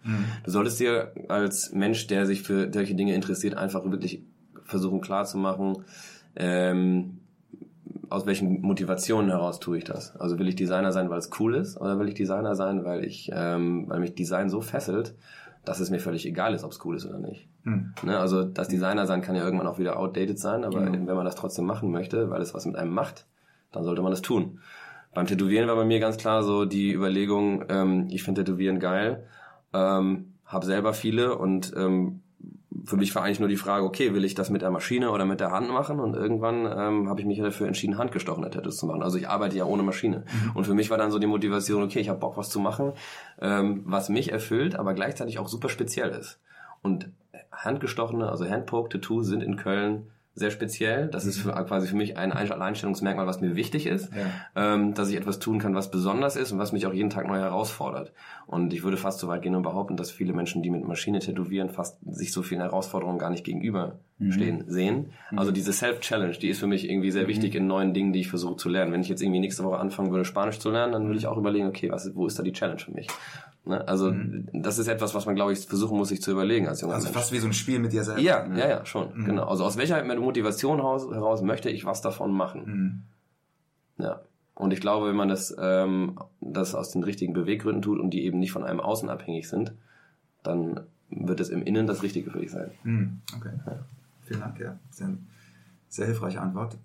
Du 0.45 0.51
solltest 0.51 0.79
dir 0.81 1.13
als 1.29 1.73
Mensch, 1.73 2.07
der 2.07 2.27
sich 2.27 2.43
für 2.43 2.73
solche 2.73 2.95
Dinge 2.95 3.15
interessiert, 3.15 3.55
einfach 3.55 3.85
wirklich 3.91 4.23
versuchen 4.65 5.01
klarzumachen, 5.01 5.85
ähm, 6.37 7.19
aus 8.13 8.27
welchen 8.27 8.61
Motivationen 8.61 9.31
heraus 9.31 9.61
tue 9.61 9.79
ich 9.79 9.85
das? 9.85 10.17
Also 10.17 10.39
will 10.39 10.49
ich 10.49 10.57
Designer 10.57 10.93
sein, 10.93 11.11
weil 11.11 11.19
es 11.19 11.31
cool 11.41 11.55
ist, 11.55 11.81
oder 11.81 11.99
will 11.99 12.09
ich 12.09 12.15
Designer 12.15 12.55
sein, 12.55 12.85
weil 12.85 13.05
ich, 13.05 13.31
ähm, 13.35 13.85
weil 13.89 14.01
mich 14.01 14.15
Design 14.15 14.49
so 14.49 14.61
fesselt, 14.61 15.15
dass 15.65 15.81
es 15.81 15.91
mir 15.91 16.01
völlig 16.01 16.27
egal 16.27 16.55
ist, 16.55 16.65
ob 16.65 16.73
es 16.73 16.85
cool 16.85 16.97
ist 16.97 17.07
oder 17.07 17.19
nicht. 17.19 17.49
Hm. 17.65 17.93
Ne? 18.03 18.19
Also 18.19 18.45
das 18.45 18.69
Designer 18.69 19.07
sein 19.07 19.23
kann 19.23 19.37
ja 19.37 19.45
irgendwann 19.45 19.67
auch 19.67 19.79
wieder 19.79 19.99
outdated 19.99 20.39
sein, 20.39 20.65
aber 20.65 20.85
wenn 20.85 21.07
man 21.07 21.25
das 21.25 21.37
trotzdem 21.37 21.65
machen 21.65 21.91
möchte, 21.91 22.31
weil 22.31 22.43
es 22.43 22.55
was 22.55 22.67
mit 22.67 22.77
einem 22.77 22.93
macht, 22.93 23.27
dann 23.71 23.85
sollte 23.85 24.03
man 24.03 24.11
das 24.11 24.23
tun. 24.23 24.59
Beim 25.15 25.27
Tätowieren 25.27 25.69
war 25.69 25.77
bei 25.77 25.85
mir 25.85 26.01
ganz 26.01 26.17
klar 26.17 26.43
so 26.43 26.65
die 26.65 26.93
Überlegung, 26.93 27.65
ähm, 27.69 28.09
ich 28.11 28.23
finde 28.23 28.45
Tätowieren 28.45 28.79
geil, 28.79 29.25
ähm, 29.73 30.33
habe 30.47 30.67
selber 30.67 30.95
viele 30.95 31.37
und 31.37 31.73
ähm, 31.77 32.23
für 32.85 32.97
mich 32.97 33.15
war 33.15 33.23
eigentlich 33.23 33.41
nur 33.41 33.49
die 33.49 33.57
Frage, 33.57 33.85
okay, 33.85 34.15
will 34.15 34.25
ich 34.25 34.35
das 34.35 34.51
mit 34.51 34.63
der 34.63 34.71
Maschine 34.71 35.11
oder 35.11 35.25
mit 35.25 35.41
der 35.41 35.51
Hand 35.51 35.71
machen? 35.71 36.01
Und 36.01 36.15
irgendwann 36.15 36.67
ähm, 36.67 37.09
habe 37.09 37.21
ich 37.21 37.27
mich 37.27 37.39
dafür 37.39 37.67
entschieden, 37.67 37.99
handgestochene 37.99 38.51
Tattoos 38.51 38.77
zu 38.77 38.87
machen. 38.87 39.03
Also 39.03 39.19
ich 39.19 39.29
arbeite 39.29 39.57
ja 39.57 39.65
ohne 39.65 39.83
Maschine. 39.83 40.25
Und 40.55 40.65
für 40.65 40.75
mich 40.75 40.91
war 40.91 40.99
dann 40.99 41.11
so 41.11 41.19
die 41.19 41.27
Motivation, 41.27 41.83
okay, 41.83 42.01
ich 42.01 42.09
habe 42.09 42.19
Bock, 42.19 42.37
was 42.37 42.51
zu 42.51 42.61
machen, 42.61 42.93
ähm, 43.41 43.83
was 43.85 44.09
mich 44.09 44.33
erfüllt, 44.33 44.75
aber 44.77 44.95
gleichzeitig 44.95 45.39
auch 45.39 45.49
super 45.49 45.69
speziell 45.69 46.11
ist. 46.11 46.41
Und 46.83 47.11
handgestochene, 47.53 48.29
also 48.29 48.49
Handpoke-Tattoos 48.49 49.27
sind 49.27 49.43
in 49.43 49.57
Köln 49.57 50.12
sehr 50.35 50.51
speziell. 50.51 51.09
Das 51.09 51.27
ist 51.27 51.39
für, 51.39 51.53
quasi 51.65 51.87
für 51.87 51.97
mich 51.97 52.17
ein 52.17 52.33
Alleinstellungsmerkmal, 52.33 53.27
was 53.27 53.41
mir 53.41 53.55
wichtig 53.55 53.87
ist, 53.87 54.11
ähm, 54.57 54.95
dass 54.95 55.11
ich 55.11 55.17
etwas 55.17 55.39
tun 55.39 55.59
kann, 55.59 55.75
was 55.75 55.91
besonders 55.91 56.37
ist 56.37 56.53
und 56.53 56.59
was 56.59 56.73
mich 56.73 56.87
auch 56.87 56.93
jeden 56.93 57.11
Tag 57.11 57.27
neu 57.27 57.39
herausfordert. 57.39 58.13
Und 58.47 58.73
ich 58.73 58.83
würde 58.83 58.97
fast 58.97 59.19
so 59.19 59.29
weit 59.29 59.43
gehen 59.43 59.55
und 59.55 59.63
behaupten, 59.63 59.97
dass 59.97 60.11
viele 60.11 60.33
Menschen, 60.33 60.63
die 60.63 60.71
mit 60.71 60.87
Maschine 60.87 61.19
tätowieren, 61.19 61.69
fast 61.69 61.99
sich 62.07 62.33
so 62.33 62.43
vielen 62.43 62.63
Herausforderungen 62.63 63.19
gar 63.19 63.31
nicht 63.31 63.45
gegenüberstehen 64.23 64.71
sehen. 64.71 65.07
Also 65.37 65.51
diese 65.53 65.73
Self-Challenge, 65.73 66.33
die 66.33 66.49
ist 66.49 66.61
für 66.61 66.67
mich 66.67 66.89
irgendwie 66.89 67.11
sehr 67.11 67.29
wichtig 67.29 67.55
in 67.55 67.67
neuen 67.67 67.95
Dingen, 67.95 68.13
die 68.13 68.21
ich 68.21 68.29
versuche 68.29 68.57
zu 68.57 68.69
lernen. 68.69 68.93
Wenn 68.93 69.01
ich 69.01 69.09
jetzt 69.09 69.23
irgendwie 69.23 69.41
nächste 69.41 69.65
Woche 69.65 69.79
anfangen 69.79 70.11
würde, 70.11 70.25
Spanisch 70.25 70.59
zu 70.59 70.71
lernen, 70.71 70.93
dann 70.93 71.07
würde 71.07 71.19
ich 71.19 71.27
auch 71.27 71.37
überlegen, 71.37 71.67
okay, 71.67 71.91
was, 71.91 72.15
wo 72.15 72.27
ist 72.27 72.39
da 72.39 72.43
die 72.43 72.53
Challenge 72.53 72.79
für 72.81 72.93
mich? 72.93 73.09
Ne? 73.65 73.87
Also 73.87 74.13
das 74.53 74.79
ist 74.79 74.89
etwas, 74.89 75.15
was 75.15 75.27
man, 75.27 75.35
glaube 75.35 75.53
ich, 75.53 75.61
versuchen 75.61 75.97
muss, 75.97 76.09
sich 76.09 76.23
zu 76.23 76.31
überlegen 76.33 76.69
als 76.69 76.81
junger 76.81 76.95
Also 76.95 77.07
Mensch. 77.07 77.17
fast 77.17 77.33
wie 77.33 77.39
so 77.39 77.47
ein 77.47 77.53
Spiel 77.53 77.79
mit 77.79 77.93
dir 77.93 78.05
selbst. 78.05 78.23
Ja, 78.23 78.47
ja, 78.55 78.69
ja, 78.69 78.87
schon. 78.87 79.25
Genau. 79.25 79.45
Also 79.45 79.65
aus 79.65 79.77
welcher 79.77 80.03
Motivation 80.03 80.79
heraus, 80.79 81.43
möchte 81.43 81.71
ich 81.71 81.85
was 81.85 82.03
davon 82.03 82.33
machen? 82.33 83.05
Ja. 83.99 84.21
Und 84.55 84.73
ich 84.73 84.81
glaube, 84.81 85.09
wenn 85.09 85.17
man 85.17 85.29
das, 85.29 85.55
ähm, 85.59 86.19
das 86.41 86.75
aus 86.75 86.91
den 86.91 87.03
richtigen 87.03 87.33
Beweggründen 87.33 87.83
tut 87.83 87.99
und 87.99 88.11
die 88.11 88.25
eben 88.25 88.39
nicht 88.39 88.53
von 88.53 88.65
einem 88.65 88.81
Außen 88.81 89.09
abhängig 89.09 89.49
sind, 89.49 89.73
dann 90.43 90.81
wird 91.09 91.41
es 91.41 91.49
im 91.49 91.63
Innen 91.63 91.87
das 91.87 92.03
Richtige 92.03 92.31
für 92.31 92.41
dich 92.41 92.51
sein. 92.51 92.71
Okay. 93.37 93.51
Vielen 94.25 94.41
Dank, 94.41 94.59
ja. 94.59 94.79
Sehr, 94.91 95.11
sehr 95.89 96.07
hilfreiche 96.07 96.41
Antwort. 96.41 96.79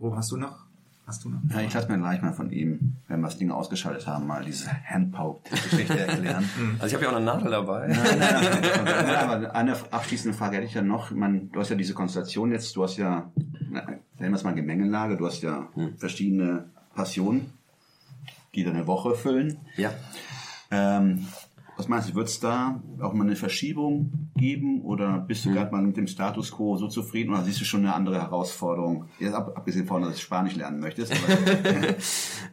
Ruben, 0.00 0.16
hast 0.16 0.30
du 0.30 0.36
noch? 0.36 0.64
Hast 1.06 1.24
du 1.24 1.28
noch? 1.28 1.40
Ja, 1.50 1.60
ich 1.60 1.74
lasse 1.74 1.88
mir 1.90 1.98
gleich 1.98 2.22
mal 2.22 2.32
von 2.32 2.50
ihm, 2.50 2.96
wenn 3.08 3.20
wir 3.20 3.26
das 3.26 3.36
Ding 3.36 3.50
ausgeschaltet 3.50 4.06
haben, 4.06 4.26
mal 4.26 4.44
diese 4.44 4.70
Handpoked-Geschichte 4.70 5.98
erklären. 5.98 6.48
Also 6.78 6.86
ich 6.86 6.94
habe 6.94 7.04
ja 7.04 7.10
auch 7.10 7.16
eine 7.16 7.24
Nadel 7.24 7.50
dabei. 7.50 7.90
ja, 7.90 9.20
aber 9.22 9.54
eine 9.54 9.76
abschließende 9.90 10.36
Frage 10.36 10.56
hätte 10.56 10.66
ich 10.66 10.74
ja 10.74 10.82
noch. 10.82 11.10
Ich 11.10 11.16
meine, 11.16 11.40
du 11.40 11.58
hast 11.58 11.68
ja 11.68 11.76
diese 11.76 11.94
Konstellation 11.94 12.52
jetzt, 12.52 12.76
du 12.76 12.84
hast 12.84 12.96
ja, 12.96 13.30
nennen 13.68 14.02
wir 14.18 14.32
es 14.32 14.44
mal 14.44 14.54
Gemengelage, 14.54 15.16
du 15.16 15.26
hast 15.26 15.42
ja 15.42 15.68
verschiedene 15.96 16.70
Passionen, 16.94 17.52
die 18.54 18.64
deine 18.64 18.86
Woche 18.86 19.14
füllen. 19.14 19.58
Ja. 19.76 19.90
Ähm, 20.70 21.26
was 21.80 21.88
meinst 21.88 22.10
du, 22.10 22.14
wird 22.14 22.28
es 22.28 22.38
da 22.40 22.82
auch 23.00 23.14
mal 23.14 23.24
eine 23.24 23.36
Verschiebung 23.36 24.30
geben 24.36 24.82
oder 24.82 25.18
bist 25.18 25.46
du 25.46 25.52
gerade 25.54 25.72
mal 25.72 25.80
mit 25.80 25.96
dem 25.96 26.06
Status 26.06 26.52
quo 26.52 26.76
so 26.76 26.88
zufrieden 26.88 27.32
oder 27.32 27.42
siehst 27.42 27.58
du 27.58 27.64
schon 27.64 27.80
eine 27.80 27.94
andere 27.94 28.20
Herausforderung? 28.20 29.06
Jetzt 29.18 29.32
ab, 29.32 29.54
abgesehen 29.56 29.86
davon, 29.86 30.02
dass 30.02 30.12
du 30.12 30.20
Spanisch 30.20 30.56
lernen 30.56 30.80
möchtest. 30.80 31.12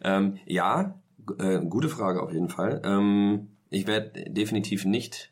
Ähm, 0.04 0.38
ja, 0.46 0.96
äh, 1.40 1.60
gute 1.60 1.90
Frage 1.90 2.22
auf 2.22 2.32
jeden 2.32 2.50
Fall. 2.50 2.82
Ähm, 2.86 3.48
ich 3.70 3.88
werde 3.88 4.30
definitiv 4.30 4.86
nicht 4.86 5.32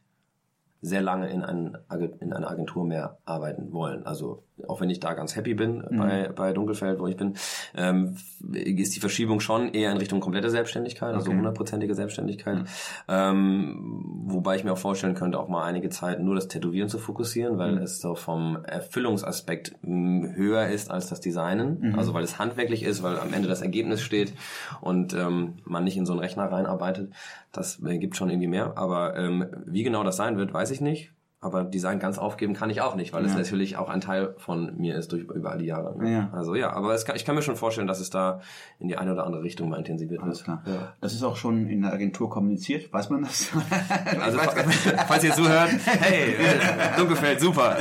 sehr 0.85 1.01
lange 1.01 1.29
in, 1.29 1.43
ein, 1.43 1.77
Ag- 1.89 2.21
in 2.21 2.31
einer 2.33 2.49
Agentur 2.49 2.85
mehr 2.85 3.17
arbeiten 3.25 3.71
wollen. 3.73 4.05
Also 4.05 4.43
auch 4.67 4.79
wenn 4.79 4.89
ich 4.89 4.99
da 5.01 5.13
ganz 5.13 5.35
happy 5.35 5.53
bin 5.53 5.83
bei, 5.97 6.29
bei 6.33 6.53
Dunkelfeld, 6.53 6.99
wo 6.99 7.07
ich 7.07 7.17
bin, 7.17 7.33
ähm, 7.75 8.15
ist 8.53 8.95
die 8.95 8.99
Verschiebung 9.01 9.39
schon 9.41 9.73
eher 9.73 9.91
in 9.91 9.97
Richtung 9.97 10.21
komplette 10.21 10.49
Selbstständigkeit, 10.49 11.13
also 11.13 11.31
hundertprozentige 11.37 11.93
Selbstständigkeit. 11.93 12.59
Ähm, 13.07 14.23
wobei 14.27 14.55
ich 14.55 14.63
mir 14.63 14.73
auch 14.73 14.77
vorstellen 14.77 15.15
könnte, 15.15 15.39
auch 15.39 15.47
mal 15.49 15.63
einige 15.63 15.89
Zeit 15.89 16.21
nur 16.21 16.35
das 16.35 16.47
Tätowieren 16.47 16.89
zu 16.89 16.99
fokussieren, 16.99 17.57
weil 17.57 17.77
es 17.79 17.99
so 17.99 18.15
vom 18.15 18.63
Erfüllungsaspekt 18.63 19.73
mh, 19.81 20.35
höher 20.35 20.67
ist 20.67 20.89
als 20.91 21.09
das 21.09 21.19
Designen. 21.21 21.95
Also 21.97 22.13
weil 22.13 22.23
es 22.23 22.39
handwerklich 22.39 22.83
ist, 22.83 23.03
weil 23.03 23.17
am 23.19 23.33
Ende 23.33 23.47
das 23.47 23.61
Ergebnis 23.61 24.01
steht 24.01 24.33
und 24.81 25.13
ähm, 25.13 25.55
man 25.65 25.83
nicht 25.83 25.97
in 25.97 26.05
so 26.05 26.13
einen 26.13 26.19
Rechner 26.21 26.51
reinarbeitet. 26.51 27.11
Das 27.57 27.81
äh, 27.83 27.97
gibt 27.97 28.15
schon 28.15 28.29
irgendwie 28.29 28.47
mehr. 28.47 28.77
Aber 28.77 29.15
ähm, 29.15 29.47
wie 29.65 29.83
genau 29.83 30.03
das 30.03 30.17
sein 30.17 30.37
wird, 30.37 30.53
weiß 30.53 30.71
ich 30.71 30.81
nicht. 30.81 31.14
Aber 31.45 31.63
Design 31.63 31.99
ganz 31.99 32.17
aufgeben 32.17 32.55
kann 32.55 32.71
ich 32.71 32.81
auch 32.81 32.95
nicht, 32.95 33.13
weil 33.13 33.23
es 33.23 33.35
natürlich 33.35 33.77
auch 33.77 33.87
ein 33.87 34.01
Teil 34.01 34.33
von 34.39 34.75
mir 34.77 34.95
ist 34.95 35.11
durch 35.11 35.21
über 35.25 35.51
all 35.51 35.59
die 35.59 35.65
Jahre. 35.67 35.95
Ne? 35.95 36.11
Ja. 36.11 36.29
Also 36.33 36.55
ja, 36.55 36.73
aber 36.73 36.95
es 36.95 37.05
kann, 37.05 37.15
ich 37.15 37.23
kann 37.23 37.35
mir 37.35 37.43
schon 37.43 37.55
vorstellen, 37.55 37.85
dass 37.85 37.99
es 37.99 38.09
da 38.09 38.41
in 38.79 38.87
die 38.87 38.97
eine 38.97 39.13
oder 39.13 39.27
andere 39.27 39.43
Richtung 39.43 39.69
mal 39.69 39.77
intensiviert 39.77 40.23
alles 40.23 40.39
wird. 40.39 40.63
klar. 40.63 40.75
Ja. 40.75 40.93
Das 41.01 41.13
ist 41.13 41.21
auch 41.21 41.35
schon 41.35 41.67
in 41.67 41.83
der 41.83 41.93
Agentur 41.93 42.31
kommuniziert, 42.31 42.91
weiß 42.91 43.11
man 43.11 43.21
das? 43.21 43.51
Also 44.19 44.39
falls 45.07 45.23
ihr 45.23 45.33
zuhört, 45.33 45.69
hey, 45.85 46.35
Dunkelfeld, 46.97 47.39
super. 47.39 47.77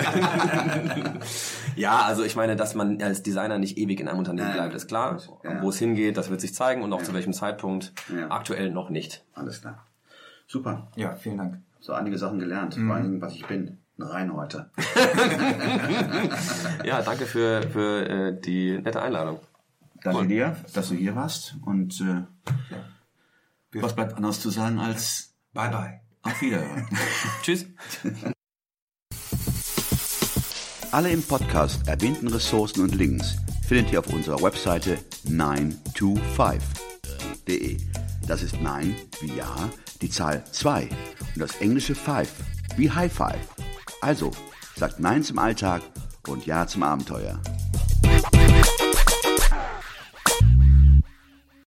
ja, 1.77 2.03
also 2.03 2.22
ich 2.22 2.37
meine, 2.37 2.57
dass 2.57 2.74
man 2.74 3.00
als 3.00 3.22
Designer 3.22 3.57
nicht 3.59 3.79
ewig 3.79 3.98
in 3.98 4.09
einem 4.09 4.18
Unternehmen 4.18 4.48
Ja, 4.48 4.55
bleibt, 4.57 4.74
ist 4.74 4.88
klar. 4.88 5.18
ja. 5.42 5.62
Wo 5.62 5.70
es 5.70 5.79
hingeht, 5.79 6.18
das 6.18 6.29
wird 6.29 6.42
sich 6.42 6.55
zeigen 6.55 6.83
und 6.83 6.92
auch 6.92 7.03
zu 7.03 7.14
welchem 7.14 7.33
Zeitpunkt. 7.33 7.94
Ja. 8.14 8.31
Aktuell 8.31 8.70
noch 8.70 8.90
nicht. 8.90 9.24
Alles 9.33 9.62
klar. 9.62 9.87
Super. 10.46 10.88
Ja, 10.96 11.14
vielen 11.16 11.38
Dank. 11.38 11.61
So 11.84 11.92
einige 11.92 12.16
Sachen 12.16 12.38
gelernt. 12.38 12.74
Vor 12.74 12.94
allen 12.94 13.02
Dingen, 13.02 13.20
was 13.20 13.34
ich 13.34 13.46
bin. 13.46 13.78
Ein 13.98 14.02
Reinhäuter. 14.02 14.70
Ja, 16.84 17.00
danke 17.02 17.26
für, 17.26 17.62
für 17.70 18.08
äh, 18.08 18.40
die 18.40 18.78
nette 18.78 19.00
Einladung. 19.00 19.38
Danke 20.02 20.26
dir, 20.26 20.56
dass 20.74 20.88
du 20.88 20.94
hier 20.94 21.14
warst. 21.16 21.56
Und 21.64 21.98
äh, 22.00 22.24
was 23.80 23.94
bleibt 23.94 24.16
anderes 24.16 24.40
zu 24.40 24.50
sagen 24.50 24.78
als 24.78 25.34
Bye 25.54 25.70
bye. 25.70 26.00
auf 26.22 26.42
Wiederhören. 26.42 26.86
Tschüss. 27.42 27.64
Alle 30.92 31.10
im 31.10 31.22
Podcast 31.22 31.88
erwähnten 31.88 32.28
Ressourcen 32.28 32.82
und 32.82 32.94
Links 32.94 33.36
findet 33.66 33.90
ihr 33.92 34.00
auf 34.00 34.12
unserer 34.12 34.42
Webseite 34.42 34.98
925.de. 35.26 37.78
Das 38.26 38.42
ist 38.42 38.60
9 38.60 38.94
wie 39.20 39.36
Ja, 39.36 39.70
die 40.02 40.11
Zahl 40.11 40.44
2 40.50 40.88
und 41.35 41.40
das 41.40 41.57
englische 41.61 41.94
5 41.94 42.28
wie 42.76 42.90
High 42.90 43.12
Five. 43.12 43.48
Also, 44.00 44.30
sagt 44.76 45.00
Nein 45.00 45.22
zum 45.22 45.38
Alltag 45.38 45.83
und 46.28 46.46
Ja 46.46 46.66
zum 46.66 46.83
Abenteuer. 46.83 47.40